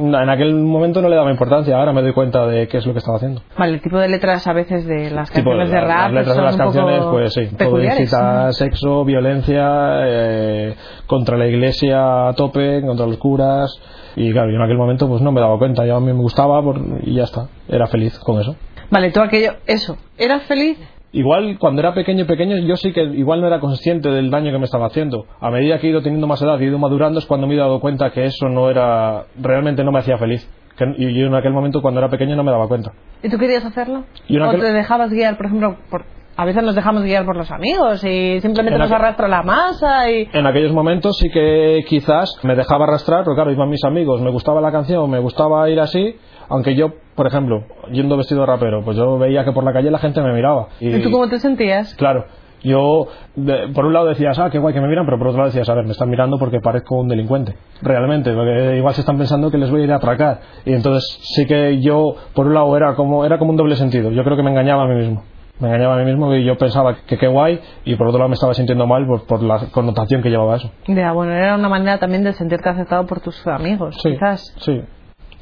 en 0.00 0.28
aquel 0.30 0.54
momento 0.54 1.02
no 1.02 1.08
le 1.08 1.16
daba 1.16 1.30
importancia, 1.30 1.76
ahora 1.76 1.92
me 1.92 2.02
doy 2.02 2.12
cuenta 2.12 2.46
de 2.46 2.66
qué 2.68 2.78
es 2.78 2.86
lo 2.86 2.92
que 2.92 2.98
estaba 2.98 3.16
haciendo. 3.18 3.42
Vale, 3.58 3.74
el 3.74 3.80
tipo 3.82 3.98
de 3.98 4.08
letras 4.08 4.46
a 4.46 4.52
veces 4.52 4.86
de 4.86 5.10
las 5.10 5.30
canciones 5.30 5.70
de 5.70 5.80
rap 5.80 5.88
las 5.88 6.12
letras 6.12 6.26
de 6.28 6.34
son 6.34 6.44
las 6.44 6.54
un 6.54 6.58
canciones, 6.60 6.98
poco 7.00 7.10
pues 7.12 7.32
sí, 7.34 7.48
todo 7.56 7.82
incita 7.82 8.52
sexo, 8.52 9.04
violencia, 9.04 9.66
eh, 10.06 10.74
contra 11.06 11.36
la 11.36 11.46
iglesia 11.46 12.28
a 12.28 12.32
tope, 12.34 12.82
contra 12.82 13.06
los 13.06 13.16
curas. 13.18 13.70
Y 14.16 14.32
claro, 14.32 14.50
yo 14.50 14.56
en 14.56 14.62
aquel 14.62 14.76
momento 14.76 15.08
pues 15.08 15.22
no 15.22 15.30
me 15.32 15.40
daba 15.40 15.56
cuenta, 15.58 15.86
ya 15.86 15.96
a 15.96 16.00
mí 16.00 16.06
me 16.06 16.12
gustaba 16.14 16.62
por- 16.62 16.80
y 17.02 17.14
ya 17.14 17.24
está, 17.24 17.46
era 17.68 17.86
feliz 17.86 18.18
con 18.18 18.40
eso. 18.40 18.56
Vale, 18.90 19.12
tú 19.12 19.20
aquello, 19.20 19.52
eso, 19.66 19.96
¿eras 20.18 20.42
feliz? 20.44 20.78
Igual 21.12 21.58
cuando 21.58 21.80
era 21.80 21.92
pequeño 21.92 22.24
pequeño 22.26 22.56
yo 22.58 22.76
sí 22.76 22.92
que 22.92 23.02
igual 23.02 23.40
no 23.40 23.48
era 23.48 23.58
consciente 23.58 24.08
del 24.10 24.30
daño 24.30 24.52
que 24.52 24.58
me 24.58 24.64
estaba 24.64 24.86
haciendo. 24.86 25.26
A 25.40 25.50
medida 25.50 25.78
que 25.78 25.88
he 25.88 25.90
ido 25.90 26.02
teniendo 26.02 26.26
más 26.28 26.40
edad 26.40 26.58
y 26.60 26.64
he 26.64 26.66
ido 26.68 26.78
madurando 26.78 27.18
es 27.18 27.26
cuando 27.26 27.46
me 27.48 27.54
he 27.54 27.58
dado 27.58 27.80
cuenta 27.80 28.10
que 28.12 28.24
eso 28.24 28.48
no 28.48 28.70
era, 28.70 29.24
realmente 29.40 29.82
no 29.82 29.90
me 29.90 29.98
hacía 29.98 30.18
feliz. 30.18 30.48
Que- 30.78 30.94
y 30.98 31.12
yo 31.18 31.26
en 31.26 31.34
aquel 31.34 31.52
momento 31.52 31.82
cuando 31.82 31.98
era 32.00 32.08
pequeño 32.08 32.36
no 32.36 32.44
me 32.44 32.52
daba 32.52 32.68
cuenta. 32.68 32.92
¿Y 33.22 33.28
tú 33.28 33.38
querías 33.38 33.64
hacerlo? 33.64 34.04
Y 34.28 34.36
en 34.36 34.42
¿O 34.42 34.50
aquel- 34.50 34.60
te 34.60 34.72
dejabas 34.72 35.10
guiar, 35.10 35.36
por 35.36 35.46
ejemplo, 35.46 35.76
por... 35.90 36.04
A 36.40 36.44
veces 36.46 36.62
nos 36.62 36.74
dejamos 36.74 37.02
guiar 37.02 37.26
por 37.26 37.36
los 37.36 37.50
amigos 37.50 38.02
y 38.02 38.40
simplemente 38.40 38.76
En 38.76 38.80
nos 38.80 38.90
arrastra 38.90 39.28
la 39.28 39.42
masa 39.42 40.10
y... 40.10 40.26
En 40.32 40.46
aquellos 40.46 40.72
momentos 40.72 41.18
sí 41.18 41.28
que 41.28 41.84
quizás 41.86 42.34
me 42.44 42.54
dejaba 42.54 42.84
arrastrar, 42.86 43.24
pero 43.24 43.34
claro, 43.34 43.52
iban 43.52 43.68
mis 43.68 43.84
amigos, 43.84 44.22
me 44.22 44.30
gustaba 44.30 44.62
la 44.62 44.72
canción, 44.72 45.10
me 45.10 45.18
gustaba 45.18 45.68
ir 45.68 45.78
así, 45.80 46.16
aunque 46.48 46.74
yo, 46.74 46.94
por 47.14 47.26
ejemplo, 47.26 47.64
yendo 47.92 48.16
vestido 48.16 48.40
de 48.40 48.46
rapero, 48.46 48.80
pues 48.82 48.96
yo 48.96 49.18
veía 49.18 49.44
que 49.44 49.52
por 49.52 49.64
la 49.64 49.74
calle 49.74 49.90
la 49.90 49.98
gente 49.98 50.22
me 50.22 50.32
miraba. 50.32 50.68
¿Y 50.80 50.98
tú 51.02 51.10
cómo 51.10 51.28
te 51.28 51.38
sentías? 51.38 51.94
Claro, 51.96 52.24
yo 52.62 53.08
de- 53.36 53.68
por 53.74 53.84
un 53.84 53.92
lado 53.92 54.06
decías, 54.06 54.38
ah, 54.38 54.48
qué 54.50 54.58
guay 54.58 54.72
que 54.72 54.80
me 54.80 54.88
miran, 54.88 55.04
pero 55.04 55.18
por 55.18 55.26
otro 55.28 55.40
lado 55.40 55.50
decías, 55.50 55.68
a 55.68 55.74
ver, 55.74 55.84
me 55.84 55.92
están 55.92 56.08
mirando 56.08 56.38
porque 56.38 56.60
parezco 56.60 56.98
un 56.98 57.08
delincuente. 57.08 57.54
Realmente, 57.82 58.32
porque 58.32 58.78
igual 58.78 58.94
se 58.94 59.02
están 59.02 59.18
pensando 59.18 59.50
que 59.50 59.58
les 59.58 59.70
voy 59.70 59.82
a 59.82 59.84
ir 59.84 59.92
a 59.92 59.96
atracar. 59.96 60.40
Y 60.64 60.72
entonces 60.72 61.04
sí 61.36 61.44
que 61.46 61.82
yo, 61.82 62.14
por 62.34 62.46
un 62.46 62.54
lado, 62.54 62.74
era 62.78 62.94
como, 62.94 63.26
era 63.26 63.36
como 63.38 63.50
un 63.50 63.56
doble 63.58 63.76
sentido. 63.76 64.10
Yo 64.10 64.24
creo 64.24 64.38
que 64.38 64.42
me 64.42 64.50
engañaba 64.50 64.84
a 64.84 64.86
mí 64.86 64.94
mismo. 64.94 65.22
Me 65.60 65.68
engañaba 65.68 65.94
a 65.94 65.98
mí 65.98 66.04
mismo 66.06 66.34
y 66.34 66.44
yo 66.44 66.56
pensaba 66.56 66.96
que 67.06 67.18
qué 67.18 67.26
guay 67.28 67.60
y 67.84 67.94
por 67.96 68.06
otro 68.08 68.18
lado 68.18 68.28
me 68.28 68.34
estaba 68.34 68.54
sintiendo 68.54 68.86
mal 68.86 69.06
por, 69.06 69.26
por 69.26 69.42
la 69.42 69.66
connotación 69.70 70.22
que 70.22 70.30
llevaba 70.30 70.56
eso. 70.56 70.70
Ya, 70.86 71.12
bueno, 71.12 71.32
era 71.32 71.54
una 71.54 71.68
manera 71.68 71.98
también 71.98 72.24
de 72.24 72.32
sentirte 72.32 72.68
aceptado 72.68 73.06
por 73.06 73.20
tus 73.20 73.46
amigos, 73.46 73.96
Sí, 74.02 74.12
quizás. 74.12 74.54
sí. 74.58 74.82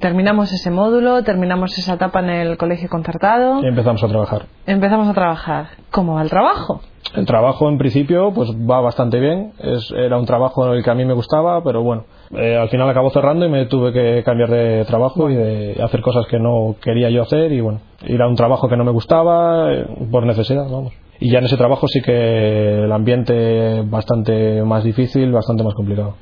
Terminamos 0.00 0.52
ese 0.52 0.70
módulo, 0.70 1.24
terminamos 1.24 1.76
esa 1.76 1.94
etapa 1.94 2.20
en 2.20 2.30
el 2.30 2.56
colegio 2.56 2.88
concertado, 2.88 3.62
Y 3.62 3.66
empezamos 3.66 4.02
a 4.04 4.08
trabajar. 4.08 4.42
empezamos 4.66 5.08
a 5.08 5.12
trabajar. 5.14 5.66
¿Cómo 5.90 6.14
va 6.14 6.23
el 6.23 6.31
trabajo? 6.31 6.81
El 7.14 7.25
trabajo 7.25 7.69
en 7.69 7.79
principio 7.79 8.32
pues 8.35 8.50
va 8.50 8.81
bastante 8.81 9.19
bien. 9.19 9.52
Es, 9.58 9.90
era 9.90 10.19
un 10.19 10.26
trabajo 10.26 10.67
en 10.67 10.75
el 10.75 10.85
que 10.85 10.90
a 10.90 10.94
mí 10.94 11.05
me 11.05 11.14
gustaba, 11.14 11.62
pero 11.64 11.82
bueno, 11.82 12.05
eh, 12.32 12.56
al 12.56 12.69
final 12.69 12.88
acabó 12.90 13.11
cerrando 13.11 13.46
y 13.46 13.49
me 13.49 13.67
tuve 13.67 13.93
que 13.93 14.23
cambiar 14.25 14.50
de 14.50 14.85
trabajo 14.85 15.31
y 15.31 15.35
de 15.35 15.82
hacer 15.82 16.02
cosas 16.02 16.26
que 16.26 16.38
no 16.38 16.76
quería 16.82 17.08
yo 17.08 17.23
hacer 17.23 17.52
y 17.52 17.61
bueno, 17.61 17.81
ir 18.06 18.20
a 18.20 18.29
un 18.29 18.37
trabajo 18.37 18.69
que 18.69 18.76
no 18.76 18.85
me 18.85 18.90
gustaba 18.90 19.73
eh, 19.73 19.87
por 20.11 20.26
necesidad, 20.26 20.64
vamos. 20.64 20.93
Y 21.20 21.31
ya 21.32 21.38
en 21.38 21.46
ese 21.46 21.56
trabajo 21.56 21.88
sí 21.88 22.00
que 22.02 22.85
el 22.85 22.93
ambiente 22.93 23.82
bastante 23.87 24.62
más 24.62 24.85
difícil, 24.85 25.32
bastante 25.32 25.64
más 25.64 25.75
complicado. 25.75 26.14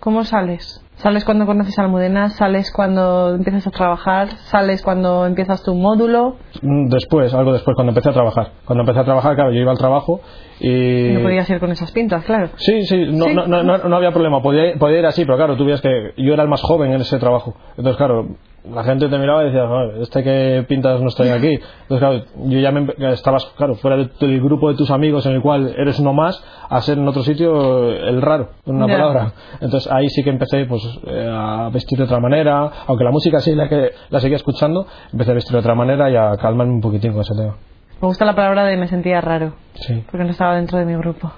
¿Cómo 0.00 0.24
sales? 0.24 0.85
¿Sales 0.96 1.26
cuando 1.26 1.44
conoces 1.44 1.78
a 1.78 1.82
Almudena? 1.82 2.30
¿Sales 2.30 2.72
cuando 2.74 3.34
empiezas 3.34 3.66
a 3.66 3.70
trabajar? 3.70 4.28
¿Sales 4.46 4.82
cuando 4.82 5.26
empiezas 5.26 5.62
tu 5.62 5.74
módulo? 5.74 6.36
Mm, 6.62 6.88
Después, 6.88 7.34
algo 7.34 7.52
después, 7.52 7.74
cuando 7.74 7.90
empecé 7.90 8.08
a 8.08 8.12
trabajar. 8.14 8.52
Cuando 8.64 8.82
empecé 8.82 9.00
a 9.00 9.04
trabajar, 9.04 9.34
claro, 9.34 9.52
yo 9.52 9.60
iba 9.60 9.72
al 9.72 9.78
trabajo 9.78 10.20
y... 10.58 11.10
No 11.12 11.20
podías 11.20 11.48
ir 11.50 11.60
con 11.60 11.70
esas 11.70 11.92
pintas, 11.92 12.24
claro. 12.24 12.48
Sí, 12.56 12.82
sí, 12.86 12.96
no, 13.10 13.26
Sí. 13.26 13.34
No, 13.34 13.46
no, 13.46 13.62
no, 13.62 13.76
no 13.76 13.96
había 13.96 14.10
problema, 14.10 14.40
podía, 14.40 14.74
podía 14.78 15.00
ir 15.00 15.06
así, 15.06 15.24
pero 15.26 15.36
claro, 15.36 15.56
tú 15.56 15.66
veías 15.66 15.82
que 15.82 16.14
yo 16.16 16.32
era 16.32 16.42
el 16.42 16.48
más 16.48 16.62
joven 16.62 16.92
en 16.92 17.02
ese 17.02 17.18
trabajo. 17.18 17.54
Entonces, 17.76 17.96
claro, 17.98 18.28
la 18.74 18.84
gente 18.84 19.08
te 19.08 19.18
miraba 19.18 19.42
y 19.42 19.46
decía, 19.46 19.66
"Joder, 19.66 20.02
este 20.02 20.22
que 20.22 20.64
pintas 20.68 21.00
no 21.00 21.08
estoy 21.08 21.28
aquí. 21.28 21.58
Entonces, 21.82 21.98
claro, 21.98 22.24
yo 22.48 22.58
ya 22.58 22.70
me, 22.72 22.86
estabas, 23.12 23.44
claro, 23.56 23.74
fuera 23.76 23.96
de- 23.96 24.10
del 24.20 24.40
grupo 24.40 24.70
de 24.70 24.76
tus 24.76 24.90
amigos 24.90 25.24
en 25.26 25.32
el 25.32 25.42
cual 25.42 25.74
eres 25.76 25.98
uno 26.00 26.12
más, 26.12 26.42
a 26.68 26.80
ser 26.80 26.98
en 26.98 27.06
otro 27.06 27.22
sitio 27.22 27.90
el 27.90 28.20
raro, 28.22 28.50
en 28.66 28.76
una 28.76 28.86
palabra. 28.86 29.32
Entonces, 29.60 29.90
ahí 29.92 30.08
sí 30.08 30.22
que 30.24 30.30
empecé 30.30 30.64
pues 30.66 30.82
eh, 31.06 31.28
a 31.30 31.68
vestir 31.72 31.98
de 31.98 32.04
otra 32.04 32.18
manera, 32.20 32.70
aunque 32.86 33.04
la 33.04 33.10
música 33.10 33.40
sí 33.40 33.54
la 33.54 33.68
que 33.68 33.90
la 34.10 34.20
seguía 34.20 34.36
escuchando, 34.36 34.86
empecé 35.12 35.30
a 35.30 35.34
vestir 35.34 35.52
de 35.52 35.58
otra 35.58 35.74
manera 35.74 36.10
y 36.10 36.16
a 36.16 36.36
calmarme 36.36 36.72
un 36.74 36.80
poquitín 36.80 37.12
con 37.12 37.20
ese 37.22 37.34
tema. 37.36 37.56
Me 38.00 38.08
gusta 38.08 38.24
la 38.24 38.34
palabra 38.34 38.64
de 38.64 38.76
me 38.76 38.88
sentía 38.88 39.20
raro, 39.20 39.52
Sí. 39.74 40.04
porque 40.10 40.24
no 40.24 40.30
estaba 40.30 40.56
dentro 40.56 40.78
de 40.78 40.84
mi 40.84 40.94
grupo. 40.96 41.30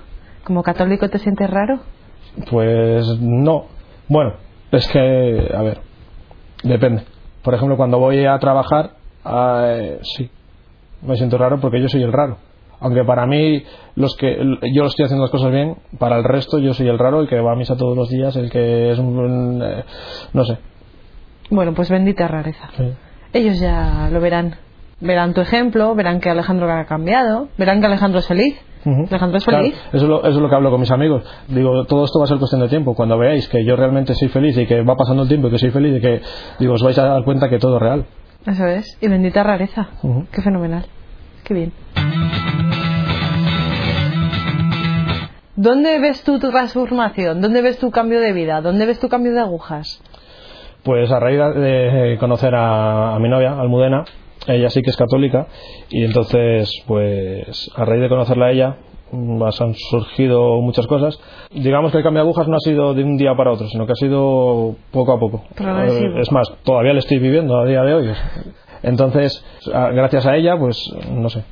¿Como 0.44 0.62
católico 0.62 1.08
te 1.08 1.18
sientes 1.18 1.48
raro? 1.50 1.78
Pues 2.50 3.06
no. 3.20 3.66
Bueno, 4.08 4.32
es 4.72 4.88
que, 4.88 5.52
a 5.54 5.62
ver, 5.62 5.78
depende. 6.62 7.02
Por 7.42 7.54
ejemplo, 7.54 7.76
cuando 7.76 7.98
voy 7.98 8.24
a 8.24 8.38
trabajar, 8.38 8.90
eh, 9.24 9.98
sí, 10.02 10.30
me 11.02 11.16
siento 11.16 11.38
raro 11.38 11.60
porque 11.60 11.80
yo 11.80 11.88
soy 11.88 12.02
el 12.02 12.12
raro. 12.12 12.38
Aunque 12.80 13.02
para 13.04 13.26
mí, 13.26 13.64
los 13.96 14.16
que 14.16 14.38
yo 14.72 14.84
estoy 14.84 15.04
haciendo 15.04 15.24
las 15.24 15.32
cosas 15.32 15.50
bien, 15.50 15.76
para 15.98 16.16
el 16.16 16.24
resto 16.24 16.58
yo 16.58 16.74
soy 16.74 16.88
el 16.88 16.98
raro, 16.98 17.20
el 17.20 17.28
que 17.28 17.40
va 17.40 17.52
a 17.52 17.56
misa 17.56 17.76
todos 17.76 17.96
los 17.96 18.08
días, 18.08 18.36
el 18.36 18.50
que 18.50 18.90
es 18.92 18.98
un... 18.98 19.18
un, 19.18 19.62
eh, 19.62 19.84
no 20.32 20.44
sé. 20.44 20.58
Bueno, 21.50 21.74
pues 21.74 21.90
bendita 21.90 22.28
rareza. 22.28 22.68
Sí. 22.76 22.92
Ellos 23.32 23.58
ya 23.58 24.08
lo 24.12 24.20
verán. 24.20 24.56
Verán 25.00 25.34
tu 25.34 25.40
ejemplo, 25.40 25.94
verán 25.94 26.20
que 26.20 26.30
Alejandro 26.30 26.70
ha 26.70 26.84
cambiado, 26.84 27.48
verán 27.56 27.80
que 27.80 27.86
Alejandro 27.86 28.20
es 28.20 28.28
feliz. 28.28 28.56
Alejandro 28.84 29.38
es 29.38 29.44
Claro, 29.44 29.66
eso, 29.66 29.76
es 29.92 30.02
lo, 30.02 30.18
eso 30.20 30.28
es 30.28 30.36
lo 30.36 30.48
que 30.48 30.54
hablo 30.54 30.70
con 30.70 30.80
mis 30.80 30.90
amigos. 30.90 31.24
Digo, 31.48 31.84
todo 31.84 32.04
esto 32.04 32.18
va 32.18 32.24
a 32.24 32.28
ser 32.28 32.38
cuestión 32.38 32.60
de 32.60 32.68
tiempo. 32.68 32.94
Cuando 32.94 33.18
veáis 33.18 33.48
que 33.48 33.64
yo 33.64 33.76
realmente 33.76 34.14
soy 34.14 34.28
feliz 34.28 34.56
y 34.56 34.66
que 34.66 34.82
va 34.82 34.96
pasando 34.96 35.22
el 35.22 35.28
tiempo 35.28 35.48
y 35.48 35.50
que 35.50 35.58
soy 35.58 35.70
feliz 35.70 35.96
y 35.96 36.00
que, 36.00 36.20
digo, 36.58 36.74
os 36.74 36.82
vais 36.82 36.98
a 36.98 37.04
dar 37.06 37.24
cuenta 37.24 37.48
que 37.48 37.58
todo 37.58 37.76
es 37.76 37.82
real. 37.82 38.04
Eso 38.46 38.66
es. 38.66 38.98
Y 39.00 39.08
bendita 39.08 39.42
rareza. 39.42 39.88
Qué 40.32 40.42
fenomenal. 40.42 40.86
Qué 41.44 41.54
bien. 41.54 41.72
¿Dónde 45.56 45.98
ves 45.98 46.22
tú 46.22 46.38
tu 46.38 46.50
transformación? 46.50 47.40
¿Dónde 47.40 47.62
ves 47.62 47.78
tu 47.78 47.90
cambio 47.90 48.20
de 48.20 48.32
vida? 48.32 48.60
¿Dónde 48.60 48.86
ves 48.86 49.00
tu 49.00 49.08
cambio 49.08 49.32
de 49.32 49.40
agujas? 49.40 50.00
Pues 50.84 51.10
a 51.10 51.18
raíz 51.18 51.40
de 51.56 52.16
conocer 52.20 52.54
a, 52.54 53.16
a 53.16 53.18
mi 53.18 53.28
novia, 53.28 53.58
Almudena, 53.58 54.04
ella 54.46 54.70
sí 54.70 54.82
que 54.82 54.90
es 54.90 54.96
católica, 54.96 55.48
y 55.90 56.04
entonces, 56.04 56.70
pues 56.86 57.70
a 57.74 57.84
raíz 57.84 58.02
de 58.02 58.08
conocerla 58.08 58.46
a 58.46 58.50
ella, 58.52 58.76
mm, 59.10 59.38
pues, 59.38 59.60
han 59.60 59.74
surgido 59.74 60.60
muchas 60.60 60.86
cosas. 60.86 61.20
Digamos 61.52 61.92
que 61.92 61.98
el 61.98 62.04
cambio 62.04 62.22
de 62.22 62.28
agujas 62.28 62.48
no 62.48 62.56
ha 62.56 62.60
sido 62.60 62.94
de 62.94 63.04
un 63.04 63.16
día 63.16 63.34
para 63.36 63.52
otro, 63.52 63.66
sino 63.68 63.86
que 63.86 63.92
ha 63.92 63.96
sido 63.96 64.76
poco 64.90 65.12
a 65.12 65.18
poco. 65.18 65.44
Progresivo. 65.54 66.18
Es 66.20 66.30
más, 66.32 66.50
todavía 66.64 66.92
lo 66.92 66.98
estoy 67.00 67.18
viviendo 67.18 67.58
a 67.58 67.64
día 67.64 67.82
de 67.82 67.94
hoy. 67.94 68.10
Entonces, 68.82 69.44
gracias 69.66 70.26
a 70.26 70.36
ella, 70.36 70.56
pues, 70.56 70.90
no 71.10 71.28
sé, 71.28 71.42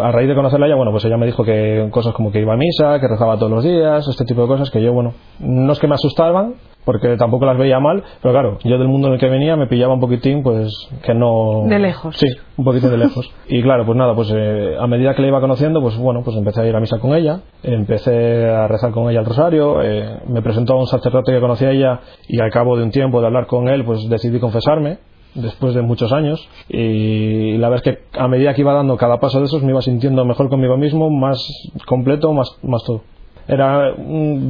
a 0.00 0.12
raíz 0.12 0.28
de 0.28 0.34
conocerla 0.34 0.66
ella, 0.66 0.76
bueno, 0.76 0.90
pues 0.90 1.04
ella 1.04 1.16
me 1.16 1.26
dijo 1.26 1.44
que 1.44 1.88
cosas 1.90 2.14
como 2.14 2.32
que 2.32 2.40
iba 2.40 2.54
a 2.54 2.56
misa, 2.56 2.98
que 3.00 3.08
rezaba 3.08 3.36
todos 3.36 3.52
los 3.52 3.64
días, 3.64 4.06
este 4.08 4.24
tipo 4.24 4.42
de 4.42 4.48
cosas 4.48 4.70
que 4.70 4.82
yo, 4.82 4.92
bueno, 4.92 5.14
no 5.38 5.72
es 5.72 5.78
que 5.78 5.86
me 5.86 5.94
asustaban, 5.94 6.54
porque 6.84 7.16
tampoco 7.18 7.44
las 7.44 7.58
veía 7.58 7.80
mal, 7.80 8.02
pero 8.22 8.32
claro, 8.32 8.58
yo 8.64 8.78
del 8.78 8.88
mundo 8.88 9.08
en 9.08 9.14
el 9.14 9.20
que 9.20 9.28
venía 9.28 9.56
me 9.56 9.66
pillaba 9.66 9.92
un 9.92 10.00
poquitín, 10.00 10.42
pues, 10.42 10.72
que 11.02 11.12
no... 11.12 11.64
De 11.66 11.78
lejos. 11.78 12.16
Sí, 12.16 12.26
un 12.56 12.64
poquito 12.64 12.88
de 12.88 12.96
lejos. 12.96 13.30
Y 13.50 13.62
claro, 13.62 13.84
pues 13.84 13.96
nada, 13.96 14.14
pues 14.14 14.32
eh, 14.34 14.76
a 14.78 14.86
medida 14.86 15.14
que 15.14 15.22
la 15.22 15.28
iba 15.28 15.40
conociendo, 15.40 15.80
pues 15.80 15.96
bueno, 15.98 16.22
pues 16.22 16.36
empecé 16.36 16.62
a 16.62 16.66
ir 16.66 16.76
a 16.76 16.80
misa 16.80 16.98
con 16.98 17.14
ella, 17.14 17.40
empecé 17.62 18.48
a 18.48 18.68
rezar 18.68 18.92
con 18.92 19.10
ella 19.10 19.20
el 19.20 19.26
rosario, 19.26 19.82
eh, 19.82 20.20
me 20.28 20.42
presentó 20.42 20.74
a 20.74 20.76
un 20.76 20.86
sacerdote 20.86 21.32
que 21.32 21.40
conocía 21.40 21.68
a 21.68 21.72
ella 21.72 22.00
y 22.26 22.40
al 22.40 22.50
cabo 22.50 22.76
de 22.76 22.84
un 22.84 22.90
tiempo 22.90 23.20
de 23.20 23.26
hablar 23.26 23.46
con 23.46 23.68
él, 23.68 23.84
pues 23.84 24.08
decidí 24.08 24.38
confesarme 24.38 24.98
después 25.34 25.74
de 25.74 25.82
muchos 25.82 26.12
años 26.12 26.48
y 26.68 27.56
la 27.58 27.68
verdad 27.68 27.86
es 27.86 27.94
que 27.94 28.18
a 28.18 28.28
medida 28.28 28.54
que 28.54 28.62
iba 28.62 28.72
dando 28.72 28.96
cada 28.96 29.20
paso 29.20 29.38
de 29.38 29.46
esos 29.46 29.62
me 29.62 29.70
iba 29.70 29.82
sintiendo 29.82 30.24
mejor 30.24 30.48
conmigo 30.48 30.76
mismo, 30.76 31.10
más 31.10 31.46
completo, 31.86 32.32
más, 32.32 32.56
más 32.62 32.82
todo. 32.84 33.02
Era, 33.48 33.94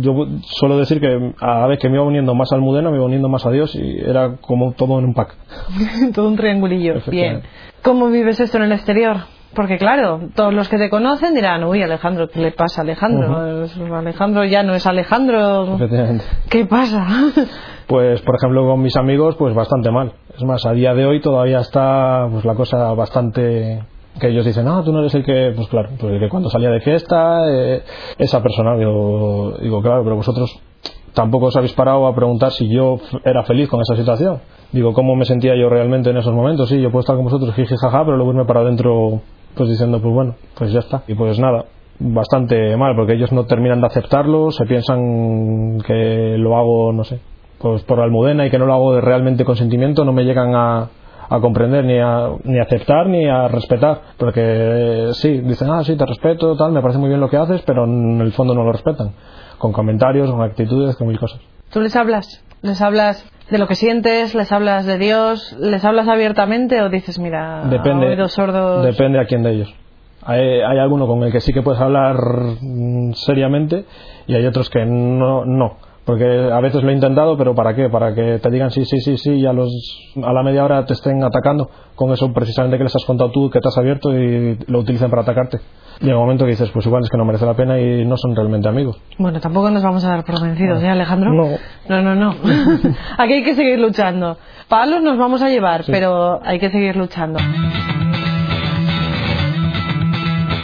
yo 0.01 0.27
suelo 0.43 0.77
decir 0.77 1.01
que 1.01 1.33
a 1.41 1.61
la 1.61 1.67
vez 1.69 1.79
que 1.79 1.89
me 1.89 1.95
iba 1.95 2.05
uniendo 2.05 2.35
más 2.35 2.51
a 2.51 2.57
Almudena, 2.57 2.91
me 2.91 2.97
iba 2.97 3.07
uniendo 3.07 3.29
más 3.29 3.47
a 3.47 3.51
Dios 3.53 3.77
y 3.77 3.99
era 4.01 4.39
como 4.41 4.73
todo 4.73 4.99
en 4.99 5.05
un 5.05 5.15
pack. 5.15 5.37
Todo 6.15 6.27
un 6.27 6.37
triangulillo. 6.37 6.95
Bien. 7.07 7.43
¿Cómo 7.83 8.09
vives 8.09 8.41
esto 8.41 8.57
en 8.57 8.65
el 8.65 8.73
exterior? 8.73 9.19
Porque 9.59 9.77
claro, 9.77 10.21
todos 10.37 10.55
los 10.55 10.69
que 10.69 10.79
te 10.79 10.89
conocen 10.89 11.35
dirán, 11.35 11.65
uy, 11.65 11.83
Alejandro, 11.83 12.29
¿qué 12.29 12.39
le 12.39 12.53
pasa 12.53 12.81
a 12.81 12.85
Alejandro? 12.85 13.67
Alejandro 13.93 14.45
ya 14.45 14.63
no 14.63 14.73
es 14.73 14.87
Alejandro. 14.87 15.75
Efectivamente. 15.75 16.25
¿Qué 16.49 16.65
pasa? 16.65 17.05
Pues, 17.89 18.21
por 18.21 18.37
ejemplo, 18.37 18.67
con 18.67 18.83
mis 18.83 18.95
amigos, 18.97 19.35
pues 19.37 19.55
bastante 19.55 19.91
mal. 19.91 20.13
Es 20.37 20.45
más, 20.45 20.65
a 20.67 20.73
día 20.73 20.93
de 20.93 21.07
hoy 21.07 21.23
todavía 21.23 21.61
está 21.61 22.29
pues 22.31 22.45
la 22.45 22.55
cosa 22.55 22.93
bastante 22.93 23.83
que 24.21 24.29
ellos 24.29 24.45
dicen, 24.45 24.69
ah, 24.69 24.83
tú 24.85 24.93
no 24.93 25.01
eres 25.01 25.15
el 25.15 25.25
que, 25.25 25.55
pues 25.57 25.69
claro, 25.69 25.89
pues 25.99 26.13
el 26.13 26.21
que 26.21 26.29
cuando 26.29 26.51
salía 26.51 26.69
de 26.69 26.81
fiesta, 26.81 27.51
eh, 27.51 27.83
esa 28.19 28.43
persona, 28.43 28.77
digo, 28.77 29.57
digo, 29.61 29.81
claro, 29.81 30.05
pero 30.05 30.17
vosotros 30.17 30.61
tampoco 31.19 31.47
os 31.47 31.57
habéis 31.57 31.73
parado 31.73 32.07
a 32.07 32.15
preguntar 32.15 32.53
si 32.53 32.69
yo 32.69 33.01
era 33.25 33.43
feliz 33.43 33.69
con 33.69 33.81
esa 33.81 33.97
situación. 33.97 34.39
Digo, 34.71 34.93
¿cómo 34.93 35.17
me 35.17 35.25
sentía 35.25 35.57
yo 35.57 35.69
realmente 35.69 36.11
en 36.11 36.17
esos 36.17 36.33
momentos? 36.33 36.69
Sí, 36.69 36.81
yo 36.81 36.93
puedo 36.93 37.01
estar 37.01 37.17
con 37.17 37.25
vosotros, 37.25 37.53
jiji, 37.57 37.75
jaja, 37.77 38.05
pero 38.05 38.17
luego 38.17 38.31
irme 38.31 38.45
para 38.45 38.61
adentro, 38.61 39.21
pues 39.57 39.69
diciendo, 39.69 40.01
pues 40.01 40.15
bueno, 40.15 40.37
pues 40.57 40.71
ya 40.71 40.79
está. 40.79 41.03
Y 41.09 41.15
pues 41.15 41.41
nada, 41.41 41.65
bastante 41.99 42.77
mal, 42.77 42.95
porque 42.95 43.15
ellos 43.15 43.33
no 43.33 43.47
terminan 43.47 43.81
de 43.81 43.89
aceptarlo, 43.89 44.53
se 44.53 44.65
piensan 44.67 45.81
que 45.85 46.37
lo 46.39 46.57
hago, 46.57 46.93
no 46.93 47.03
sé, 47.03 47.19
pues 47.59 47.83
por 47.83 47.99
Almudena 47.99 48.47
y 48.47 48.51
que 48.51 48.59
no 48.61 48.67
lo 48.67 48.75
hago 48.75 48.95
de 48.95 49.01
realmente 49.01 49.45
con 49.45 49.57
sentimiento, 49.57 50.05
no 50.05 50.13
me 50.13 50.23
llegan 50.23 50.55
a, 50.55 50.89
a 51.29 51.41
comprender 51.41 51.85
ni 51.85 51.99
a, 51.99 52.31
ni 52.45 52.59
a 52.59 52.63
aceptar 52.63 53.07
ni 53.07 53.29
a 53.29 53.49
respetar 53.49 54.01
porque 54.17 54.41
eh, 54.45 55.11
sí, 55.13 55.41
dicen 55.41 55.71
ah 55.71 55.83
sí 55.85 55.97
te 55.97 56.07
respeto 56.07 56.57
tal, 56.57 56.73
me 56.73 56.81
parece 56.81 56.99
muy 56.99 57.09
bien 57.09 57.21
lo 57.21 57.29
que 57.29 57.37
haces 57.37 57.63
pero 57.63 57.85
en 57.85 58.21
el 58.21 58.33
fondo 58.33 58.55
no 58.55 58.65
lo 58.65 58.73
respetan 58.73 59.13
con 59.59 59.73
comentarios, 59.73 60.31
con 60.31 60.43
actitudes, 60.43 60.97
con 60.97 61.09
mil 61.09 61.19
cosas 61.19 61.41
¿Tú 61.71 61.81
les 61.81 61.95
hablas? 61.97 62.43
¿Les 62.63 62.81
hablas 62.81 63.31
de 63.51 63.59
lo 63.59 63.69
que 63.69 63.75
sientes? 63.75 64.35
¿Les 64.35 64.51
hablas 64.53 64.87
de 64.87 64.97
Dios? 64.97 65.55
¿Les 65.61 65.85
hablas 65.85 66.09
abiertamente 66.09 66.81
o 66.81 66.89
dices, 66.89 67.19
mira, 67.19 67.65
depende, 67.69 68.07
oídos 68.07 68.33
sordos? 68.33 68.85
depende 68.85 69.21
a 69.21 69.27
quién 69.27 69.43
de 69.43 69.53
ellos 69.53 69.75
hay, 70.23 70.41
hay 70.61 70.79
alguno 70.79 71.07
con 71.07 71.23
el 71.23 71.33
que 71.33 71.41
sí 71.41 71.53
que 71.53 71.63
puedes 71.63 71.81
hablar 71.81 72.17
mm, 72.61 73.13
seriamente 73.13 73.85
y 74.27 74.35
hay 74.35 74.45
otros 74.47 74.69
que 74.69 74.85
no, 74.85 75.45
no 75.45 75.77
porque 76.09 76.25
a 76.25 76.59
veces 76.61 76.83
lo 76.83 76.89
he 76.89 76.95
intentado, 76.95 77.37
pero 77.37 77.55
¿para 77.55 77.75
qué? 77.75 77.91
Para 77.91 78.15
que 78.15 78.39
te 78.39 78.51
digan 78.51 78.71
sí, 78.71 78.87
sí, 78.87 78.99
sí, 78.99 79.19
sí, 79.19 79.31
y 79.31 79.45
a, 79.45 79.53
los, 79.53 79.71
a 80.25 80.33
la 80.33 80.43
media 80.43 80.65
hora 80.65 80.87
te 80.87 80.95
estén 80.95 81.23
atacando 81.23 81.69
con 81.95 82.11
eso 82.15 82.33
precisamente 82.33 82.79
que 82.79 82.85
les 82.85 82.97
has 82.97 83.05
contado 83.05 83.31
tú, 83.31 83.51
que 83.51 83.61
te 83.61 83.69
has 83.69 83.77
abierto 83.77 84.17
y 84.17 84.57
lo 84.69 84.79
utilicen 84.79 85.11
para 85.11 85.21
atacarte. 85.21 85.61
Llega 86.01 86.17
un 86.17 86.23
momento 86.23 86.47
que 86.47 86.53
dices, 86.53 86.71
pues 86.71 86.87
igual 86.87 87.03
es 87.03 87.11
que 87.11 87.19
no 87.19 87.27
merece 87.27 87.45
la 87.45 87.53
pena 87.53 87.79
y 87.79 88.07
no 88.07 88.17
son 88.17 88.35
realmente 88.35 88.67
amigos. 88.71 88.99
Bueno, 89.19 89.39
tampoco 89.39 89.71
nos 89.71 89.83
vamos 89.83 90.03
a 90.07 90.09
dar 90.09 90.25
por 90.25 90.41
vencidos, 90.41 90.83
¿eh, 90.83 90.89
Alejandro? 90.89 91.31
No. 91.31 91.59
No, 91.91 92.01
no, 92.01 92.15
no. 92.15 92.35
Aquí 93.19 93.35
hay 93.35 93.45
que 93.45 93.55
seguir 93.55 93.79
luchando. 93.79 94.39
Palos 94.67 95.03
nos 95.03 95.19
vamos 95.19 95.43
a 95.43 95.51
llevar, 95.51 95.85
pero 95.89 96.41
hay 96.43 96.59
que 96.59 96.71
seguir 96.71 96.97
luchando. 96.97 97.39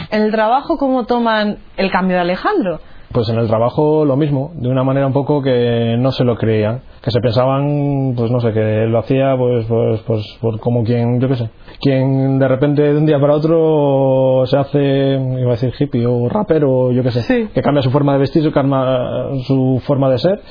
¿En 0.09 0.23
el 0.23 0.31
trabajo 0.31 0.79
cómo 0.79 1.05
toman 1.05 1.59
el 1.77 1.91
cambio 1.91 2.15
de 2.15 2.21
Alejandro? 2.21 2.79
Pues 3.15 3.29
en 3.29 3.37
el 3.39 3.47
trabajo 3.47 4.03
lo 4.03 4.17
mismo, 4.17 4.51
de 4.55 4.67
una 4.67 4.83
manera 4.83 5.07
un 5.07 5.13
poco 5.13 5.41
que 5.41 5.95
no 5.97 6.11
se 6.11 6.25
lo 6.25 6.35
creían, 6.35 6.81
que 7.01 7.11
se 7.11 7.21
pensaban, 7.21 8.13
pues 8.17 8.29
no 8.29 8.41
sé, 8.41 8.51
que 8.51 8.87
lo 8.87 8.99
hacía 8.99 9.37
pues, 9.37 9.65
pues, 9.67 10.01
pues, 10.01 10.37
por 10.41 10.59
como 10.59 10.83
quien, 10.83 11.21
yo 11.21 11.29
qué 11.29 11.35
sé, 11.37 11.49
quien 11.79 12.37
de 12.39 12.47
repente 12.49 12.81
de 12.81 12.97
un 12.97 13.05
día 13.05 13.17
para 13.17 13.35
otro 13.35 14.43
se 14.47 14.57
hace, 14.57 15.13
iba 15.39 15.47
a 15.47 15.51
decir 15.51 15.71
hippie 15.79 16.05
o 16.05 16.27
rapero, 16.27 16.91
yo 16.91 17.03
qué 17.03 17.11
sé, 17.11 17.21
Sí. 17.21 17.47
que 17.53 17.61
cambia 17.61 17.81
su 17.81 17.89
forma 17.89 18.11
de 18.11 18.19
vestir, 18.19 18.43
su, 18.43 18.51
karma- 18.51 19.29
su 19.47 19.81
forma 19.85 20.09
de 20.09 20.17
ser 20.17 20.41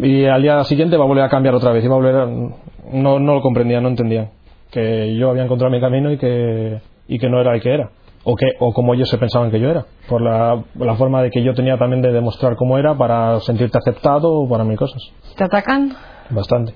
y 0.00 0.24
al 0.24 0.42
día 0.42 0.64
siguiente 0.64 0.96
va 0.96 1.04
a 1.04 1.06
volver 1.06 1.22
a 1.22 1.28
cambiar 1.28 1.54
otra 1.54 1.70
vez 1.70 1.84
y 1.84 1.86
va 1.88 1.94
a 1.94 1.98
volver 1.98 2.16
a- 2.16 2.26
no, 2.26 3.20
no 3.20 3.34
lo 3.34 3.40
comprendían, 3.42 3.84
no 3.84 3.90
entendían 3.90 4.30
que 4.72 5.14
yo 5.14 5.30
había 5.30 5.44
encontrado 5.44 5.70
mi 5.70 5.80
camino 5.80 6.10
y 6.10 6.18
que, 6.18 6.80
y 7.06 7.20
que 7.20 7.28
no 7.28 7.40
era 7.40 7.54
el 7.54 7.60
que 7.62 7.72
era 7.74 7.90
o 8.24 8.36
que 8.36 8.46
o 8.60 8.72
como 8.72 8.94
ellos 8.94 9.08
se 9.08 9.18
pensaban 9.18 9.50
que 9.50 9.58
yo 9.60 9.68
era 9.70 9.84
por 10.08 10.20
la, 10.22 10.62
la 10.76 10.94
forma 10.96 11.22
de 11.22 11.30
que 11.30 11.42
yo 11.42 11.54
tenía 11.54 11.76
también 11.78 12.02
de 12.02 12.12
demostrar 12.12 12.54
cómo 12.56 12.78
era 12.78 12.96
para 12.96 13.40
sentirte 13.40 13.78
aceptado 13.78 14.32
o 14.32 14.48
para 14.48 14.64
mil 14.64 14.76
cosas 14.78 15.02
¿Te 15.36 15.44
atacan? 15.44 15.92
bastante 16.30 16.74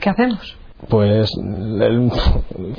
¿Qué 0.00 0.10
hacemos? 0.10 0.56
pues 0.88 1.30
el- 1.80 2.10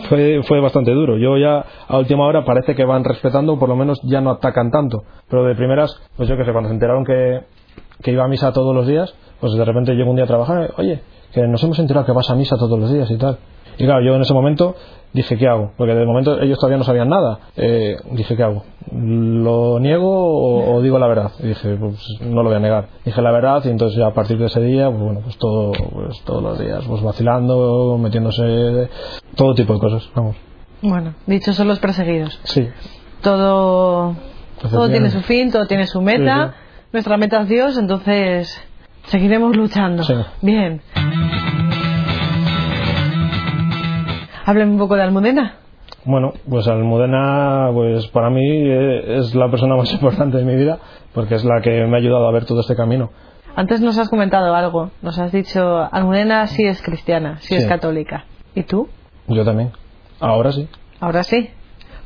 fue, 0.09 0.41
fue 0.43 0.59
bastante 0.59 0.91
duro. 0.91 1.17
Yo 1.17 1.37
ya 1.37 1.63
a 1.87 1.97
última 1.97 2.25
hora 2.25 2.43
parece 2.43 2.75
que 2.75 2.83
van 2.83 3.03
respetando, 3.05 3.57
por 3.57 3.69
lo 3.69 3.77
menos 3.77 4.01
ya 4.03 4.19
no 4.19 4.31
atacan 4.31 4.71
tanto. 4.71 5.03
Pero 5.29 5.45
de 5.45 5.55
primeras, 5.55 5.95
pues 6.17 6.27
yo 6.27 6.35
que 6.35 6.43
sé, 6.43 6.51
cuando 6.51 6.67
se 6.67 6.73
enteraron 6.73 7.05
que, 7.05 7.43
que 8.01 8.11
iba 8.11 8.25
a 8.25 8.27
misa 8.27 8.51
todos 8.51 8.75
los 8.75 8.87
días, 8.87 9.15
pues 9.39 9.53
de 9.53 9.63
repente 9.63 9.93
llego 9.93 10.09
un 10.09 10.17
día 10.17 10.25
a 10.25 10.27
trabajar, 10.27 10.73
oye, 10.77 11.01
que 11.33 11.47
nos 11.47 11.63
hemos 11.63 11.79
enterado 11.79 12.05
que 12.05 12.11
vas 12.11 12.29
a 12.29 12.35
misa 12.35 12.57
todos 12.57 12.77
los 12.77 12.91
días 12.91 13.09
y 13.09 13.17
tal. 13.17 13.37
Y 13.77 13.85
claro, 13.85 14.01
yo 14.03 14.15
en 14.15 14.21
ese 14.21 14.33
momento 14.33 14.75
dije, 15.13 15.37
¿qué 15.37 15.47
hago? 15.47 15.71
Porque 15.77 15.93
de 15.93 16.05
momento 16.05 16.41
ellos 16.41 16.57
todavía 16.57 16.77
no 16.77 16.83
sabían 16.83 17.09
nada. 17.09 17.39
Eh, 17.55 17.97
dije, 18.11 18.35
¿qué 18.35 18.43
hago? 18.43 18.63
¿Lo 18.91 19.79
niego 19.79 20.09
o, 20.09 20.75
o 20.75 20.81
digo 20.81 20.99
la 20.99 21.07
verdad? 21.07 21.31
Y 21.39 21.47
dije, 21.47 21.75
pues 21.75 22.03
no 22.21 22.43
lo 22.43 22.49
voy 22.49 22.57
a 22.57 22.59
negar. 22.59 22.87
Dije 23.05 23.21
la 23.21 23.31
verdad 23.31 23.61
y 23.65 23.69
entonces 23.69 23.97
ya 23.97 24.07
a 24.07 24.13
partir 24.13 24.37
de 24.37 24.45
ese 24.45 24.59
día, 24.61 24.89
pues 24.89 25.01
bueno, 25.01 25.19
pues 25.23 25.37
todo, 25.37 25.71
pues 25.71 26.21
todos 26.25 26.41
los 26.43 26.59
días, 26.59 26.83
pues 26.87 27.01
vacilando, 27.01 27.97
metiéndose, 27.99 28.89
todo 29.35 29.53
tipo 29.53 29.73
de 29.73 29.79
cosas, 29.79 30.09
vamos. 30.15 30.35
Bueno, 30.81 31.13
dichos 31.27 31.55
son 31.55 31.67
los 31.69 31.79
perseguidos. 31.79 32.39
Sí, 32.43 32.67
Todo, 33.21 34.15
todo 34.69 34.89
tiene 34.89 35.09
su 35.09 35.21
fin, 35.21 35.51
todo 35.51 35.65
tiene 35.65 35.87
su 35.87 36.01
meta. 36.01 36.47
Sí, 36.47 36.87
Nuestra 36.91 37.17
meta 37.17 37.41
es 37.41 37.49
Dios, 37.49 37.77
entonces 37.77 38.61
seguiremos 39.05 39.55
luchando. 39.55 40.03
Sí. 40.03 40.13
Bien. 40.41 40.81
Hábleme 44.45 44.71
un 44.71 44.77
poco 44.77 44.95
de 44.95 45.03
Almudena. 45.03 45.55
Bueno, 46.05 46.33
pues 46.49 46.67
Almudena, 46.67 47.69
pues 47.73 48.07
para 48.07 48.29
mí 48.29 48.41
eh, 48.45 49.17
es 49.19 49.33
la 49.35 49.49
persona 49.49 49.75
más 49.75 49.91
importante 49.93 50.37
de 50.37 50.43
mi 50.45 50.55
vida, 50.55 50.79
porque 51.13 51.35
es 51.35 51.45
la 51.45 51.61
que 51.61 51.85
me 51.85 51.95
ha 51.97 51.99
ayudado 51.99 52.27
a 52.27 52.31
ver 52.31 52.45
todo 52.45 52.61
este 52.61 52.75
camino. 52.75 53.09
Antes 53.55 53.81
nos 53.81 53.97
has 53.99 54.09
comentado 54.09 54.53
algo. 54.55 54.89
Nos 55.01 55.19
has 55.19 55.31
dicho, 55.31 55.87
Almudena 55.91 56.47
sí 56.47 56.65
es 56.65 56.81
cristiana, 56.81 57.37
sí, 57.39 57.55
es 57.55 57.65
católica. 57.67 58.25
¿Y 58.55 58.63
tú? 58.63 58.89
Yo 59.27 59.45
también. 59.45 59.71
Ahora 60.19 60.51
sí. 60.51 60.67
Ahora 60.99 61.23
sí. 61.23 61.49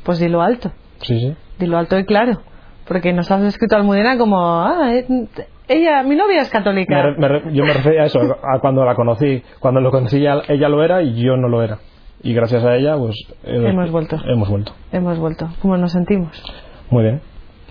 Pues 0.04 0.18
dilo 0.18 0.42
alto. 0.42 0.70
Sí, 1.00 1.18
sí. 1.18 1.34
Dilo 1.58 1.78
alto 1.78 1.98
y 1.98 2.04
claro. 2.04 2.42
Porque 2.86 3.12
nos 3.12 3.30
has 3.30 3.42
escrito 3.42 3.76
a 3.76 3.78
Almudena 3.78 4.16
como, 4.18 4.38
ah, 4.60 4.90
eh, 4.92 5.06
ella, 5.68 6.02
mi 6.02 6.16
novia 6.16 6.42
es 6.42 6.48
Me 6.48 6.52
católica. 6.58 7.02
re- 7.02 7.16
me 7.18 7.28
re- 7.28 7.52
yo 7.52 7.64
me 7.64 7.72
refería 7.72 8.02
a 8.02 8.06
eso, 8.06 8.20
a 8.20 8.58
cuando 8.60 8.84
la 8.84 8.94
conocí. 8.94 9.42
Cuando 9.58 9.80
lo 9.80 9.90
conocí 9.90 10.18
ella, 10.18 10.42
ella 10.48 10.68
lo 10.68 10.82
era 10.84 11.02
y 11.02 11.14
yo 11.22 11.36
no 11.36 11.48
lo 11.48 11.62
era. 11.62 11.78
Y 12.22 12.34
gracias 12.34 12.64
a 12.64 12.74
ella, 12.76 12.96
pues... 12.96 13.16
eh, 13.44 13.64
Hemos 13.68 13.90
vuelto. 13.90 14.16
Hemos 14.26 14.48
vuelto. 14.48 14.72
Hemos 14.92 15.18
vuelto. 15.18 15.48
¿Cómo 15.62 15.76
nos 15.76 15.92
sentimos? 15.92 16.42
Muy 16.90 17.04
bien, 17.04 17.20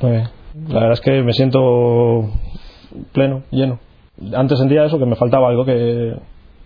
muy 0.02 0.12
bien. 0.12 0.30
La 0.70 0.76
verdad 0.80 0.94
es 0.94 1.02
que 1.02 1.22
me 1.22 1.34
siento 1.34 2.30
pleno, 3.12 3.44
lleno. 3.52 3.80
Antes 4.36 4.58
sentía 4.60 4.86
eso, 4.86 4.98
que 5.00 5.06
me 5.06 5.16
faltaba 5.16 5.50
algo 5.50 5.66
que... 5.66 6.16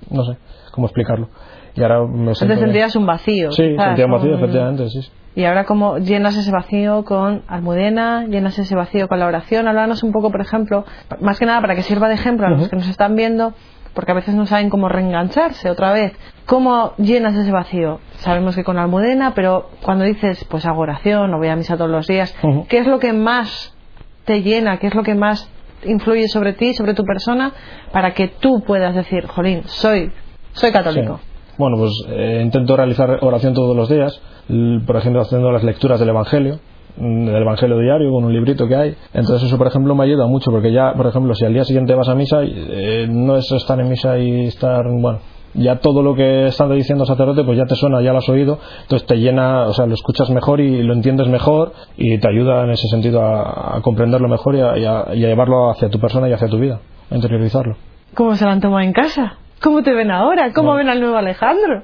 No 0.10 0.24
sé 0.24 0.38
cómo 0.72 0.88
explicarlo. 0.88 1.30
Y 1.76 1.82
ahora 1.82 2.02
me 2.06 2.34
siento... 2.36 2.54
Antes 2.54 2.60
sentías 2.60 2.96
un 2.96 3.06
vacío. 3.06 3.52
Sí, 3.52 3.64
quizás, 3.72 3.86
sentía 3.88 4.06
un 4.06 4.12
vacío, 4.12 4.30
un- 4.32 4.38
efectivamente, 4.38 4.90
sí. 4.90 5.00
Y 5.36 5.46
ahora 5.46 5.64
como 5.66 5.98
llenas 5.98 6.36
ese 6.36 6.52
vacío 6.52 7.06
con 7.06 7.44
Almudena, 7.48 8.26
llenas 8.26 8.58
ese 8.60 8.76
vacío 8.76 9.08
con 9.08 9.20
la 9.20 9.28
oración. 9.28 9.68
Háblanos 9.68 10.04
un 10.04 10.12
poco, 10.12 10.30
por 10.30 10.42
ejemplo, 10.42 10.84
más 11.22 11.40
que 11.40 11.46
nada 11.46 11.62
para 11.62 11.76
que 11.76 11.84
sirva 11.84 12.10
de 12.10 12.16
ejemplo 12.16 12.48
a 12.48 12.50
los 12.50 12.68
que 12.70 12.76
nos 12.76 12.88
están 12.90 13.16
viendo, 13.16 13.54
porque 13.94 14.12
a 14.12 14.16
veces 14.16 14.36
no 14.36 14.46
saben 14.46 14.70
cómo 14.70 14.90
reengancharse 14.90 15.70
otra 15.70 15.92
vez. 15.92 16.14
¿Cómo 16.46 16.94
llenas 16.98 17.36
ese 17.36 17.52
vacío? 17.52 18.00
Sabemos 18.18 18.56
que 18.56 18.64
con 18.64 18.78
Almudena, 18.78 19.34
pero 19.34 19.70
cuando 19.82 20.06
dices, 20.06 20.46
pues 20.50 20.66
hago 20.66 20.82
oración 20.82 21.34
o 21.34 21.38
voy 21.38 21.48
a 21.50 21.56
misa 21.56 21.78
todos 21.78 21.92
los 21.92 22.08
días. 22.08 22.36
¿qué 22.68 22.80
es 22.80 22.88
lo 22.88 23.00
que 23.00 23.14
más 23.14 23.76
te 24.26 24.42
llena? 24.42 24.78
¿Qué 24.78 24.88
es 24.88 24.96
lo 24.96 25.04
que 25.04 25.16
más 25.16 25.50
influye 25.84 26.28
sobre 26.28 26.54
ti, 26.54 26.74
sobre 26.74 26.94
tu 26.94 27.04
persona, 27.04 27.54
para 27.92 28.14
que 28.14 28.28
tú 28.28 28.62
puedas 28.62 28.96
decir, 28.96 29.28
jolín, 29.28 29.64
soy, 29.66 30.12
soy 30.54 30.72
católico? 30.72 31.20
Sí. 31.22 31.56
Bueno, 31.58 31.78
pues 31.78 31.92
eh, 32.10 32.42
intento 32.44 32.76
realizar 32.76 33.20
oración 33.22 33.54
todos 33.54 33.76
los 33.76 33.90
días, 33.90 34.20
por 34.86 34.96
ejemplo, 34.98 35.22
haciendo 35.22 35.52
las 35.52 35.64
lecturas 35.64 36.00
del 36.00 36.10
Evangelio, 36.10 36.60
del 36.98 37.42
Evangelio 37.42 37.78
diario, 37.80 38.12
con 38.12 38.24
un 38.26 38.34
librito 38.34 38.68
que 38.68 38.76
hay. 38.76 38.96
Entonces 39.14 39.48
eso, 39.48 39.58
por 39.58 39.68
ejemplo, 39.68 39.96
me 39.96 40.04
ayuda 40.04 40.28
mucho, 40.28 40.52
porque 40.52 40.72
ya, 40.72 40.94
por 40.94 41.08
ejemplo, 41.08 41.34
si 41.36 41.46
al 41.46 41.54
día 41.54 41.64
siguiente 41.64 41.96
vas 41.96 42.10
a 42.10 42.16
misa, 42.16 42.40
eh, 42.44 43.08
no 43.10 43.36
es 43.38 43.52
estar 43.52 43.80
en 43.80 43.90
misa 43.90 44.18
y 44.18 44.46
estar, 44.48 44.84
bueno, 44.88 45.20
ya 45.54 45.80
todo 45.80 46.02
lo 46.02 46.16
que 46.16 46.48
está 46.48 46.68
diciendo 46.70 47.04
el 47.04 47.08
sacerdote, 47.10 47.44
pues 47.44 47.58
ya 47.58 47.66
te 47.66 47.76
suena, 47.76 48.02
ya 48.02 48.12
lo 48.14 48.20
has 48.20 48.30
oído, 48.30 48.58
entonces 48.84 49.06
te 49.08 49.16
llena, 49.18 49.64
o 49.68 49.74
sea, 49.74 49.86
lo 49.86 49.94
escuchas 49.94 50.30
mejor 50.30 50.62
y 50.62 50.82
lo 50.84 50.94
entiendes 50.94 51.28
mejor 51.28 51.74
y 51.98 52.18
te 52.20 52.30
ayuda 52.30 52.64
en 52.64 52.70
ese 52.70 52.88
sentido 52.88 53.22
a, 53.22 53.78
a 53.78 53.82
comprenderlo 53.82 54.30
mejor 54.30 54.56
y 54.56 54.62
a, 54.62 54.78
y 54.78 54.86
a- 54.86 55.06
y 55.14 55.26
a 55.26 55.28
llevarlo 55.28 55.70
hacia 55.72 55.90
tu 55.90 56.00
persona 56.00 56.30
y 56.30 56.34
hacia 56.34 56.48
tu 56.48 56.58
vida, 56.58 56.80
a 57.10 57.16
interiorizarlo. 57.16 57.76
¿Cómo 58.16 58.36
se 58.36 58.46
la 58.46 58.52
han 58.54 58.62
tomado 58.62 58.82
en 58.82 58.94
casa? 58.94 59.38
¿Cómo 59.62 59.84
te 59.84 59.94
ven 59.94 60.10
ahora? 60.10 60.52
¿Cómo 60.56 60.72
No. 60.72 60.78
ven 60.78 60.88
al 60.90 61.00
nuevo 61.02 61.18
Alejandro? 61.18 61.84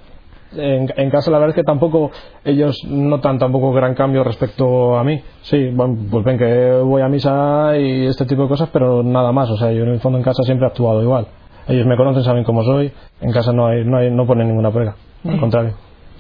En, 0.56 0.88
en 0.96 1.10
casa 1.10 1.30
la 1.32 1.40
verdad 1.40 1.56
es 1.58 1.62
que 1.62 1.64
tampoco 1.66 2.12
ellos 2.46 2.84
notan 2.88 3.38
tampoco 3.38 3.72
gran 3.74 3.94
cambio 3.96 4.24
respecto 4.24 4.98
a 4.98 5.04
mí. 5.04 5.22
Sí, 5.42 5.70
bueno, 5.74 5.98
pues 6.10 6.24
ven 6.24 6.38
que 6.38 6.72
voy 6.84 7.02
a 7.02 7.10
misa 7.10 7.78
y 7.78 8.06
este 8.06 8.26
tipo 8.26 8.44
de 8.44 8.48
cosas, 8.48 8.70
pero 8.72 9.04
nada 9.04 9.32
más. 9.32 9.50
O 9.50 9.58
sea, 9.58 9.72
yo 9.72 9.84
en 9.84 9.90
el 9.90 10.00
fondo 10.00 10.18
en 10.18 10.24
casa 10.24 10.44
siempre 10.44 10.66
he 10.68 10.70
actuado 10.70 11.02
igual. 11.04 11.28
Ellos 11.68 11.86
me 11.86 11.98
conocen, 11.98 12.24
saben 12.24 12.44
cómo 12.46 12.64
soy. 12.64 12.92
En 13.20 13.32
casa 13.32 13.52
no 13.52 13.68
hay, 13.68 13.84
no 13.84 13.98
hay, 13.98 14.10
no 14.10 14.26
ponen 14.26 14.48
ninguna 14.48 14.72
prueba. 14.72 14.96
Al 15.26 15.34
Sí. 15.34 15.40
contrario, 15.40 15.74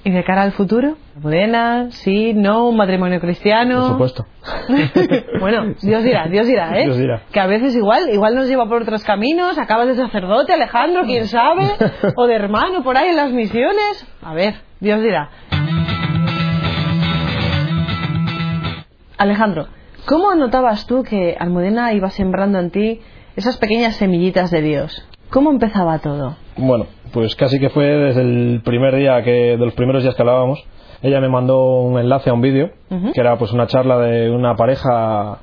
¿Y 0.07 0.09
de 0.09 0.23
cara 0.23 0.43
al 0.43 0.53
futuro? 0.53 0.95
¿Modena? 1.21 1.91
¿Sí? 1.91 2.33
¿No? 2.33 2.69
¿Un 2.69 2.77
matrimonio 2.77 3.19
cristiano? 3.19 3.97
por 3.97 4.07
supuesto. 4.07 4.25
bueno, 5.41 5.75
Dios 5.81 6.01
dirá, 6.01 6.29
Dios 6.29 6.47
dirá, 6.47 6.79
¿eh? 6.79 6.85
Dios 6.85 6.97
dirá. 6.97 7.23
Que 7.29 7.41
a 7.41 7.45
veces 7.45 7.75
igual, 7.75 8.09
igual 8.13 8.33
nos 8.33 8.47
lleva 8.47 8.69
por 8.69 8.83
otros 8.83 9.03
caminos, 9.03 9.57
acabas 9.57 9.87
de 9.87 9.95
sacerdote, 9.95 10.53
Alejandro, 10.53 11.03
quién 11.03 11.27
sabe, 11.27 11.65
o 12.15 12.25
de 12.25 12.35
hermano 12.35 12.85
por 12.85 12.95
ahí 12.95 13.09
en 13.09 13.17
las 13.17 13.33
misiones. 13.33 14.07
A 14.21 14.33
ver, 14.33 14.53
Dios 14.79 15.01
dirá. 15.01 15.29
Alejandro, 19.17 19.67
¿cómo 20.05 20.33
notabas 20.35 20.87
tú 20.87 21.03
que 21.03 21.35
Almudena 21.37 21.91
iba 21.91 22.09
sembrando 22.11 22.59
en 22.59 22.71
ti 22.71 23.01
esas 23.35 23.57
pequeñas 23.57 23.97
semillitas 23.97 24.51
de 24.51 24.61
Dios? 24.61 25.05
¿Cómo 25.29 25.51
empezaba 25.51 25.99
todo? 25.99 26.37
Bueno, 26.55 26.85
pues 27.11 27.35
casi 27.35 27.59
que 27.59 27.69
fue 27.69 27.85
desde 27.85 28.21
el 28.21 28.61
primer 28.63 28.95
día 28.95 29.21
que, 29.23 29.57
de 29.57 29.65
los 29.65 29.73
primeros 29.73 30.03
días 30.03 30.15
que 30.15 30.21
hablábamos. 30.21 30.63
Ella 31.01 31.21
me 31.21 31.29
mandó 31.29 31.81
un 31.81 31.99
enlace 31.99 32.29
a 32.29 32.33
un 32.33 32.41
vídeo, 32.41 32.71
que 33.13 33.21
era 33.21 33.37
pues 33.37 33.51
una 33.53 33.67
charla 33.67 33.99
de 33.99 34.31
una 34.31 34.55
pareja 34.55 35.37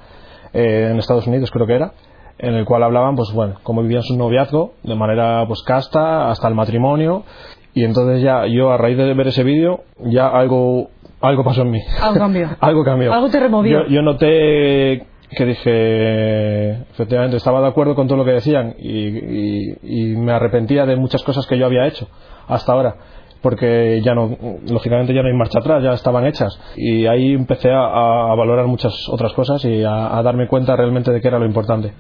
eh, 0.53 0.89
en 0.91 0.99
Estados 0.99 1.27
Unidos, 1.27 1.51
creo 1.51 1.67
que 1.67 1.75
era, 1.75 1.93
en 2.39 2.55
el 2.55 2.65
cual 2.65 2.83
hablaban, 2.83 3.15
pues 3.15 3.33
bueno, 3.33 3.55
cómo 3.63 3.83
vivían 3.83 4.03
su 4.03 4.17
noviazgo 4.17 4.75
de 4.83 4.97
manera 4.97 5.45
pues 5.47 5.63
casta 5.63 6.31
hasta 6.31 6.49
el 6.49 6.55
matrimonio. 6.55 7.25
Y 7.73 7.85
entonces 7.85 8.23
ya 8.23 8.47
yo 8.47 8.71
a 8.71 8.79
raíz 8.79 8.97
de 8.97 9.15
ver 9.15 9.29
ese 9.29 9.43
vídeo 9.43 9.83
ya 9.99 10.29
algo 10.29 10.89
algo 11.21 11.45
pasó 11.45 11.63
en 11.63 11.71
mí. 11.71 11.81
Algo 12.01 12.19
cambió. 12.19 12.49
algo 12.61 12.85
cambió. 12.85 13.13
Algo 13.13 13.31
te 13.31 13.41
removió. 13.41 13.85
Yo, 13.85 13.89
yo 13.89 14.03
noté 14.03 15.07
que 15.31 15.45
dije, 15.45 16.71
efectivamente, 16.93 17.37
estaba 17.37 17.61
de 17.61 17.69
acuerdo 17.69 17.95
con 17.95 18.07
todo 18.07 18.19
lo 18.19 18.25
que 18.25 18.33
decían 18.33 18.75
y, 18.79 19.71
y- 19.83 20.17
me 20.17 20.33
arrepentía 20.33 20.87
de 20.87 20.97
muchas 20.97 21.23
cosas 21.23 21.47
que 21.47 21.59
yo 21.59 21.67
había 21.67 21.87
hecho 21.87 22.09
hasta 22.49 22.73
ahora. 22.73 22.97
Porque 23.43 24.01
ya 24.03 24.15
no, 24.15 24.37
lógicamente 24.71 25.13
ya 25.13 25.21
no 25.23 25.29
hay 25.29 25.35
marcha 25.35 25.59
atrás, 25.59 25.83
ya 25.83 25.93
estaban 25.93 26.25
hechas. 26.27 26.59
Y 26.77 27.07
ahí 27.07 27.33
empecé 27.35 27.71
a, 27.71 28.35
valorar 28.35 28.67
muchas 28.67 28.95
otras 29.11 29.35
cosas 29.35 29.63
y 29.67 29.83
a, 29.85 30.17
a 30.17 30.23
darme 30.23 30.49
cuenta 30.49 30.75
realmente 30.77 31.13
de 31.13 31.21
qué 31.21 31.29
era 31.29 31.39
lo 31.39 31.45
importante. 31.45 31.93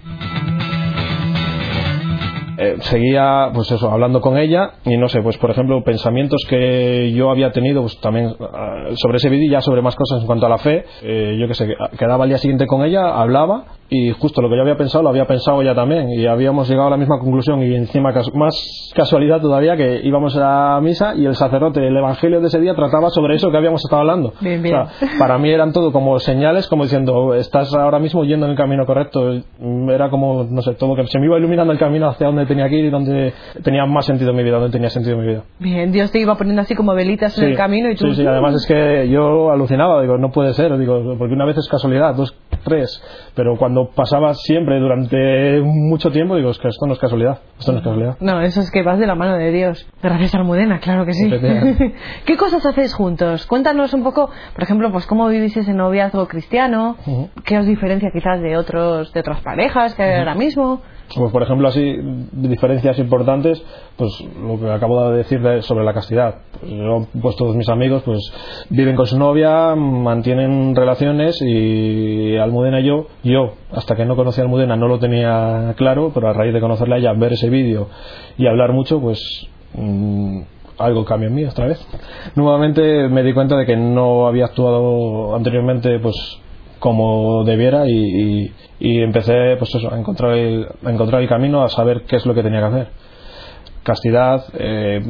Eh, 2.56 2.76
seguía 2.80 3.50
pues 3.54 3.70
eso 3.70 3.90
hablando 3.90 4.20
con 4.20 4.38
ella 4.38 4.72
y 4.84 4.96
no 4.96 5.08
sé 5.08 5.20
pues 5.22 5.36
por 5.38 5.50
ejemplo 5.50 5.82
pensamientos 5.82 6.40
que 6.48 7.12
yo 7.12 7.30
había 7.30 7.52
tenido 7.52 7.82
pues 7.82 7.98
también 8.00 8.34
ah, 8.40 8.90
sobre 8.94 9.16
ese 9.16 9.28
vídeo 9.28 9.46
y 9.46 9.50
ya 9.50 9.60
sobre 9.60 9.82
más 9.82 9.96
cosas 9.96 10.20
en 10.20 10.26
cuanto 10.26 10.46
a 10.46 10.48
la 10.48 10.58
fe 10.58 10.84
eh, 11.02 11.36
yo 11.40 11.48
que 11.48 11.54
sé 11.54 11.66
quedaba 11.98 12.24
al 12.24 12.28
día 12.30 12.38
siguiente 12.38 12.66
con 12.66 12.84
ella 12.84 13.14
hablaba 13.20 13.64
y 13.88 14.10
justo 14.12 14.40
lo 14.40 14.48
que 14.48 14.56
yo 14.56 14.62
había 14.62 14.76
pensado 14.76 15.02
lo 15.02 15.10
había 15.10 15.26
pensado 15.26 15.60
ella 15.62 15.74
también 15.74 16.08
y 16.10 16.26
habíamos 16.26 16.68
llegado 16.68 16.88
a 16.88 16.90
la 16.90 16.96
misma 16.96 17.18
conclusión 17.18 17.62
y 17.62 17.74
encima 17.74 18.12
más 18.34 18.92
casualidad 18.94 19.40
todavía 19.40 19.76
que 19.76 20.00
íbamos 20.04 20.36
a 20.40 20.80
misa 20.82 21.14
y 21.16 21.26
el 21.26 21.34
sacerdote 21.34 21.86
el 21.86 21.96
evangelio 21.96 22.40
de 22.40 22.46
ese 22.46 22.60
día 22.60 22.74
trataba 22.74 23.10
sobre 23.10 23.34
eso 23.36 23.50
que 23.50 23.56
habíamos 23.56 23.84
estado 23.84 24.00
hablando 24.02 24.32
Bien, 24.40 24.60
O 24.60 24.62
bien. 24.62 24.74
sea, 24.74 25.08
para 25.18 25.38
mí 25.38 25.50
eran 25.50 25.72
todo 25.72 25.92
como 25.92 26.18
señales, 26.18 26.68
como 26.68 26.84
diciendo, 26.84 27.34
estás 27.34 27.74
ahora 27.74 27.98
mismo 27.98 28.24
yendo 28.24 28.46
en 28.46 28.52
el 28.52 28.58
camino 28.58 28.84
correcto. 28.86 29.40
Mm, 29.58 29.90
Era 29.90 30.10
como, 30.10 30.44
no 30.44 30.62
sé, 30.62 30.74
todo 30.74 30.94
que 30.96 31.06
se 31.06 31.18
me 31.18 31.26
iba 31.26 31.38
iluminando 31.38 31.72
el 31.72 31.78
camino 31.78 32.08
hacia 32.08 32.26
donde 32.26 32.43
tenía 32.46 32.68
que 32.68 32.76
ir 32.76 32.84
y 32.86 32.90
donde 32.90 33.32
tenía 33.62 33.86
más 33.86 34.06
sentido 34.06 34.30
en 34.30 34.36
mi 34.36 34.42
vida, 34.42 34.56
donde 34.56 34.72
tenía 34.72 34.90
sentido 34.90 35.16
en 35.16 35.20
mi 35.20 35.32
vida. 35.32 35.42
Bien, 35.58 35.92
Dios 35.92 36.10
te 36.10 36.20
iba 36.20 36.34
poniendo 36.36 36.62
así 36.62 36.74
como 36.74 36.94
velitas 36.94 37.36
en 37.38 37.50
el 37.50 37.56
camino 37.56 37.90
y 37.90 37.96
tú... 37.96 38.06
Sí, 38.08 38.22
sí, 38.22 38.26
además 38.26 38.54
es 38.54 38.66
que 38.66 39.08
yo 39.08 39.50
alucinaba, 39.50 40.02
digo, 40.02 40.18
no 40.18 40.30
puede 40.30 40.52
ser, 40.54 40.76
digo, 40.78 41.16
porque 41.18 41.34
una 41.34 41.44
vez 41.44 41.58
es 41.58 41.68
casualidad, 41.68 42.14
dos, 42.14 42.36
tres, 42.64 43.02
pero 43.34 43.56
cuando 43.56 43.90
pasaba 43.90 44.34
siempre 44.34 44.78
durante 44.80 45.60
mucho 45.62 46.10
tiempo, 46.10 46.36
digo, 46.36 46.50
es 46.50 46.58
que 46.58 46.68
esto 46.68 46.86
no 46.86 46.94
es 46.94 46.98
casualidad, 46.98 47.38
esto 47.58 47.72
no 47.72 47.78
es 47.78 47.84
casualidad. 47.84 48.16
No, 48.20 48.40
eso 48.40 48.60
es 48.60 48.70
que 48.70 48.82
vas 48.82 48.98
de 48.98 49.06
la 49.06 49.14
mano 49.14 49.36
de 49.36 49.52
Dios. 49.52 49.86
Gracias, 50.02 50.34
Almudena, 50.34 50.80
claro 50.80 51.04
que 51.04 51.12
sí. 51.12 51.30
¿Qué 52.26 52.36
cosas 52.36 52.64
hacéis 52.64 52.94
juntos? 52.94 53.46
Cuéntanos 53.46 53.94
un 53.94 54.02
poco, 54.02 54.30
por 54.54 54.62
ejemplo, 54.62 54.90
pues 54.90 55.06
cómo 55.06 55.28
vivís 55.28 55.56
ese 55.56 55.74
noviazgo 55.74 56.26
cristiano, 56.26 56.96
qué 57.44 57.58
os 57.58 57.66
diferencia 57.66 58.10
quizás 58.12 58.40
de 58.40 58.56
otros 58.56 59.12
de 59.12 59.20
otras 59.20 59.40
parejas 59.40 59.94
que 59.94 60.02
hay 60.02 60.18
ahora 60.18 60.34
mismo. 60.34 60.82
Pues 61.14 61.30
por 61.30 61.42
ejemplo 61.42 61.68
así 61.68 61.96
diferencias 62.36 62.98
importantes 62.98 63.62
pues 63.96 64.12
lo 64.42 64.58
que 64.58 64.70
acabo 64.70 65.10
de 65.10 65.18
decir 65.18 65.40
de- 65.40 65.62
sobre 65.62 65.84
la 65.84 65.94
castidad. 65.94 66.36
Pues, 66.60 66.72
yo 66.72 67.06
pues 67.22 67.36
todos 67.36 67.54
mis 67.56 67.68
amigos 67.68 68.02
pues 68.04 68.20
viven 68.70 68.96
con 68.96 69.06
su 69.06 69.18
novia 69.18 69.74
mantienen 69.76 70.74
relaciones 70.74 71.40
y 71.42 72.36
Almudena 72.36 72.80
y 72.80 72.84
yo 72.84 73.06
yo 73.22 73.54
hasta 73.72 73.94
que 73.96 74.04
no 74.04 74.16
conocí 74.16 74.40
a 74.40 74.44
Almudena 74.44 74.76
no 74.76 74.88
lo 74.88 74.98
tenía 74.98 75.74
claro 75.76 76.10
pero 76.12 76.28
a 76.28 76.32
raíz 76.32 76.52
de 76.52 76.60
conocerla 76.60 76.96
a 76.96 76.98
ella 76.98 77.12
ver 77.12 77.32
ese 77.34 77.48
vídeo 77.50 77.88
y 78.36 78.46
hablar 78.46 78.72
mucho 78.72 79.00
pues 79.00 79.46
mm, 79.74 80.40
algo 80.78 81.04
cambió 81.04 81.28
en 81.28 81.34
mí 81.36 81.44
otra 81.44 81.66
vez. 81.66 81.86
Nuevamente 82.34 83.08
me 83.08 83.22
di 83.22 83.32
cuenta 83.32 83.56
de 83.56 83.64
que 83.66 83.76
no 83.76 84.26
había 84.26 84.46
actuado 84.46 85.36
anteriormente 85.36 85.98
pues 86.00 86.16
como 86.84 87.44
debiera 87.44 87.88
y, 87.88 87.94
y- 87.94 88.52
empecé 89.02 89.56
pues 89.56 89.74
eso 89.74 89.90
a 89.90 89.98
encontrar 89.98 90.32
el, 90.36 90.66
a 90.84 90.90
encontrar 90.90 91.22
el 91.22 91.28
camino 91.30 91.62
a 91.62 91.70
saber 91.70 92.02
qué 92.06 92.16
es 92.16 92.26
lo 92.26 92.34
que 92.34 92.42
tenía 92.42 92.60
que 92.60 92.66
hacer 92.66 92.88
castidad 93.84 94.44
eh, 94.54 95.00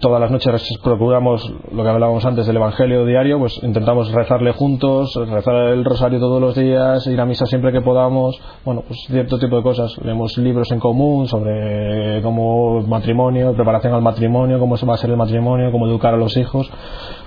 todas 0.00 0.20
las 0.20 0.30
noches 0.30 0.78
procuramos 0.82 1.42
lo 1.72 1.82
que 1.82 1.88
hablábamos 1.88 2.24
antes 2.26 2.46
del 2.46 2.56
evangelio 2.56 3.06
diario 3.06 3.38
pues 3.38 3.58
intentamos 3.62 4.12
rezarle 4.12 4.52
juntos 4.52 5.14
rezar 5.28 5.68
el 5.68 5.84
rosario 5.84 6.18
todos 6.18 6.40
los 6.40 6.54
días 6.54 7.06
ir 7.06 7.20
a 7.20 7.24
misa 7.24 7.46
siempre 7.46 7.72
que 7.72 7.80
podamos 7.80 8.38
bueno 8.64 8.82
pues 8.86 8.98
cierto 9.06 9.38
tipo 9.38 9.56
de 9.56 9.62
cosas 9.62 9.96
leemos 10.02 10.36
libros 10.38 10.70
en 10.72 10.80
común 10.80 11.28
sobre 11.28 12.20
cómo 12.22 12.82
matrimonio 12.82 13.54
preparación 13.54 13.94
al 13.94 14.02
matrimonio 14.02 14.58
cómo 14.58 14.76
se 14.76 14.84
va 14.84 14.94
a 14.94 14.98
ser 14.98 15.10
el 15.10 15.16
matrimonio 15.16 15.70
cómo 15.70 15.86
educar 15.86 16.12
a 16.12 16.16
los 16.16 16.36
hijos 16.36 16.70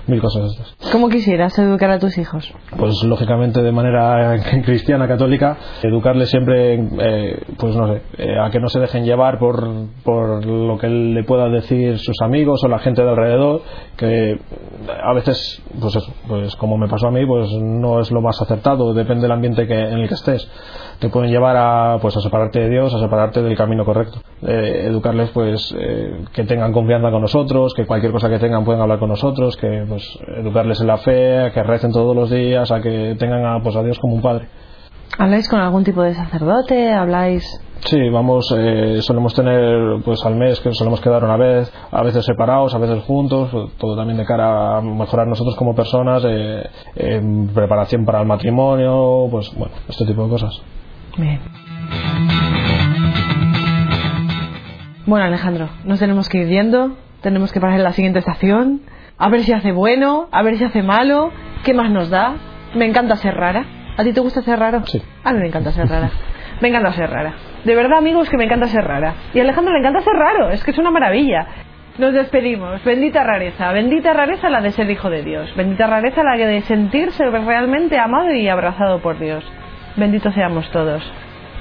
mil 0.06 0.20
cosas 0.20 0.52
estas 0.52 0.92
¿Cómo 0.92 1.08
quisieras 1.08 1.58
educar 1.58 1.90
a 1.90 1.98
tus 1.98 2.18
hijos? 2.18 2.52
pues 2.76 3.02
lógicamente 3.04 3.62
de 3.62 3.72
manera 3.72 4.38
cristiana 4.64 5.08
católica 5.08 5.56
educarles 5.82 6.28
siempre 6.28 6.74
eh, 6.74 7.40
pues 7.58 7.74
no 7.74 7.88
sé 7.88 8.02
eh, 8.18 8.38
a 8.38 8.50
que 8.50 8.60
no 8.60 8.68
se 8.68 8.80
dejen 8.80 9.04
llevar 9.04 9.38
por, 9.38 9.68
por 10.04 10.44
lo 10.44 10.78
que 10.78 10.89
le 10.90 11.24
pueda 11.24 11.48
decir 11.48 11.98
sus 11.98 12.16
amigos 12.22 12.62
o 12.64 12.68
la 12.68 12.78
gente 12.78 13.02
de 13.02 13.08
alrededor 13.08 13.62
que 13.96 14.38
a 15.02 15.12
veces 15.14 15.62
pues 15.80 15.98
pues 16.28 16.56
como 16.56 16.76
me 16.76 16.88
pasó 16.88 17.08
a 17.08 17.10
mí 17.10 17.24
pues 17.26 17.50
no 17.52 18.00
es 18.00 18.10
lo 18.10 18.20
más 18.20 18.40
acertado 18.42 18.92
depende 18.94 19.22
del 19.22 19.32
ambiente 19.32 19.62
en 19.62 19.98
el 19.98 20.08
que 20.08 20.14
estés 20.14 20.48
te 20.98 21.08
pueden 21.08 21.30
llevar 21.30 21.56
a 21.56 21.98
pues 22.00 22.16
a 22.16 22.20
separarte 22.20 22.60
de 22.60 22.70
Dios 22.70 22.94
a 22.94 22.98
separarte 22.98 23.42
del 23.42 23.56
camino 23.56 23.84
correcto 23.84 24.20
Eh, 24.42 24.86
educarles 24.88 25.30
pues 25.30 25.74
eh, 25.78 26.24
que 26.32 26.44
tengan 26.44 26.72
confianza 26.72 27.10
con 27.10 27.20
nosotros 27.20 27.74
que 27.74 27.84
cualquier 27.84 28.10
cosa 28.10 28.28
que 28.30 28.38
tengan 28.38 28.64
pueden 28.64 28.80
hablar 28.80 28.98
con 28.98 29.10
nosotros 29.10 29.56
que 29.56 29.84
pues 29.86 30.02
educarles 30.38 30.80
en 30.80 30.86
la 30.86 30.96
fe 30.96 31.50
que 31.52 31.62
recen 31.62 31.92
todos 31.92 32.16
los 32.16 32.30
días 32.30 32.70
a 32.72 32.80
que 32.80 33.16
tengan 33.18 33.44
a, 33.44 33.62
pues, 33.62 33.76
a 33.76 33.82
Dios 33.82 33.98
como 33.98 34.14
un 34.14 34.22
padre 34.22 34.48
¿Habláis 35.18 35.48
con 35.48 35.60
algún 35.60 35.84
tipo 35.84 36.02
de 36.02 36.14
sacerdote? 36.14 36.92
¿Habláis...? 36.92 37.44
Sí, 37.84 38.08
vamos, 38.10 38.54
eh, 38.56 38.98
solemos 39.00 39.34
tener 39.34 40.02
pues 40.04 40.24
al 40.24 40.36
mes 40.36 40.60
que 40.60 40.72
solemos 40.72 41.00
quedar 41.00 41.24
una 41.24 41.36
vez, 41.36 41.72
a 41.90 42.02
veces 42.02 42.24
separados, 42.24 42.74
a 42.74 42.78
veces 42.78 43.02
juntos, 43.04 43.50
todo 43.78 43.96
también 43.96 44.18
de 44.18 44.24
cara 44.24 44.76
a 44.76 44.80
mejorar 44.80 45.26
nosotros 45.26 45.56
como 45.56 45.74
personas, 45.74 46.22
eh, 46.26 46.68
en 46.94 47.48
preparación 47.48 48.04
para 48.04 48.20
el 48.20 48.26
matrimonio, 48.26 49.28
pues 49.30 49.52
bueno, 49.56 49.74
este 49.88 50.04
tipo 50.04 50.24
de 50.24 50.28
cosas. 50.28 50.62
Bien. 51.16 51.40
Bueno, 55.06 55.24
Alejandro, 55.24 55.68
nos 55.84 55.98
tenemos 55.98 56.28
que 56.28 56.38
ir 56.38 56.48
yendo. 56.48 56.96
Tenemos 57.20 57.52
que 57.52 57.60
parar 57.60 57.76
en 57.78 57.82
la 57.84 57.92
siguiente 57.92 58.20
estación. 58.20 58.82
A 59.18 59.28
ver 59.28 59.42
si 59.42 59.52
hace 59.52 59.72
bueno, 59.72 60.28
a 60.30 60.42
ver 60.42 60.56
si 60.56 60.64
hace 60.64 60.82
malo. 60.82 61.32
¿Qué 61.64 61.74
más 61.74 61.90
nos 61.90 62.10
da? 62.10 62.36
Me 62.76 62.86
encanta 62.86 63.16
ser 63.16 63.34
rara. 63.34 63.64
¿A 63.96 64.04
ti 64.04 64.12
te 64.12 64.20
gusta 64.20 64.40
ser 64.42 64.58
raro? 64.58 64.82
Sí. 64.86 65.02
A 65.24 65.32
mí 65.32 65.40
me 65.40 65.48
encanta 65.48 65.72
ser 65.72 65.88
rara. 65.88 66.10
Me 66.60 66.68
encanta 66.68 66.92
ser 66.92 67.10
rara. 67.10 67.34
De 67.64 67.74
verdad, 67.74 67.98
amigos, 67.98 68.28
que 68.30 68.36
me 68.36 68.44
encanta 68.44 68.66
ser 68.68 68.84
rara. 68.84 69.14
Y 69.34 69.40
Alejandro 69.40 69.72
le 69.72 69.80
encanta 69.80 70.00
ser 70.00 70.14
raro. 70.14 70.50
Es 70.50 70.64
que 70.64 70.70
es 70.70 70.78
una 70.78 70.90
maravilla. 70.90 71.46
Nos 71.98 72.14
despedimos. 72.14 72.82
Bendita 72.84 73.24
rareza. 73.24 73.72
Bendita 73.72 74.12
rareza 74.12 74.48
la 74.48 74.60
de 74.60 74.70
ser 74.70 74.90
hijo 74.90 75.10
de 75.10 75.22
Dios. 75.22 75.54
Bendita 75.56 75.86
rareza 75.86 76.22
la 76.22 76.36
de 76.36 76.62
sentirse 76.62 77.24
realmente 77.28 77.98
amado 77.98 78.32
y 78.32 78.48
abrazado 78.48 79.00
por 79.00 79.18
Dios. 79.18 79.44
Benditos 79.96 80.32
seamos 80.34 80.70
todos. 80.70 81.02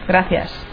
Gracias. 0.08 0.66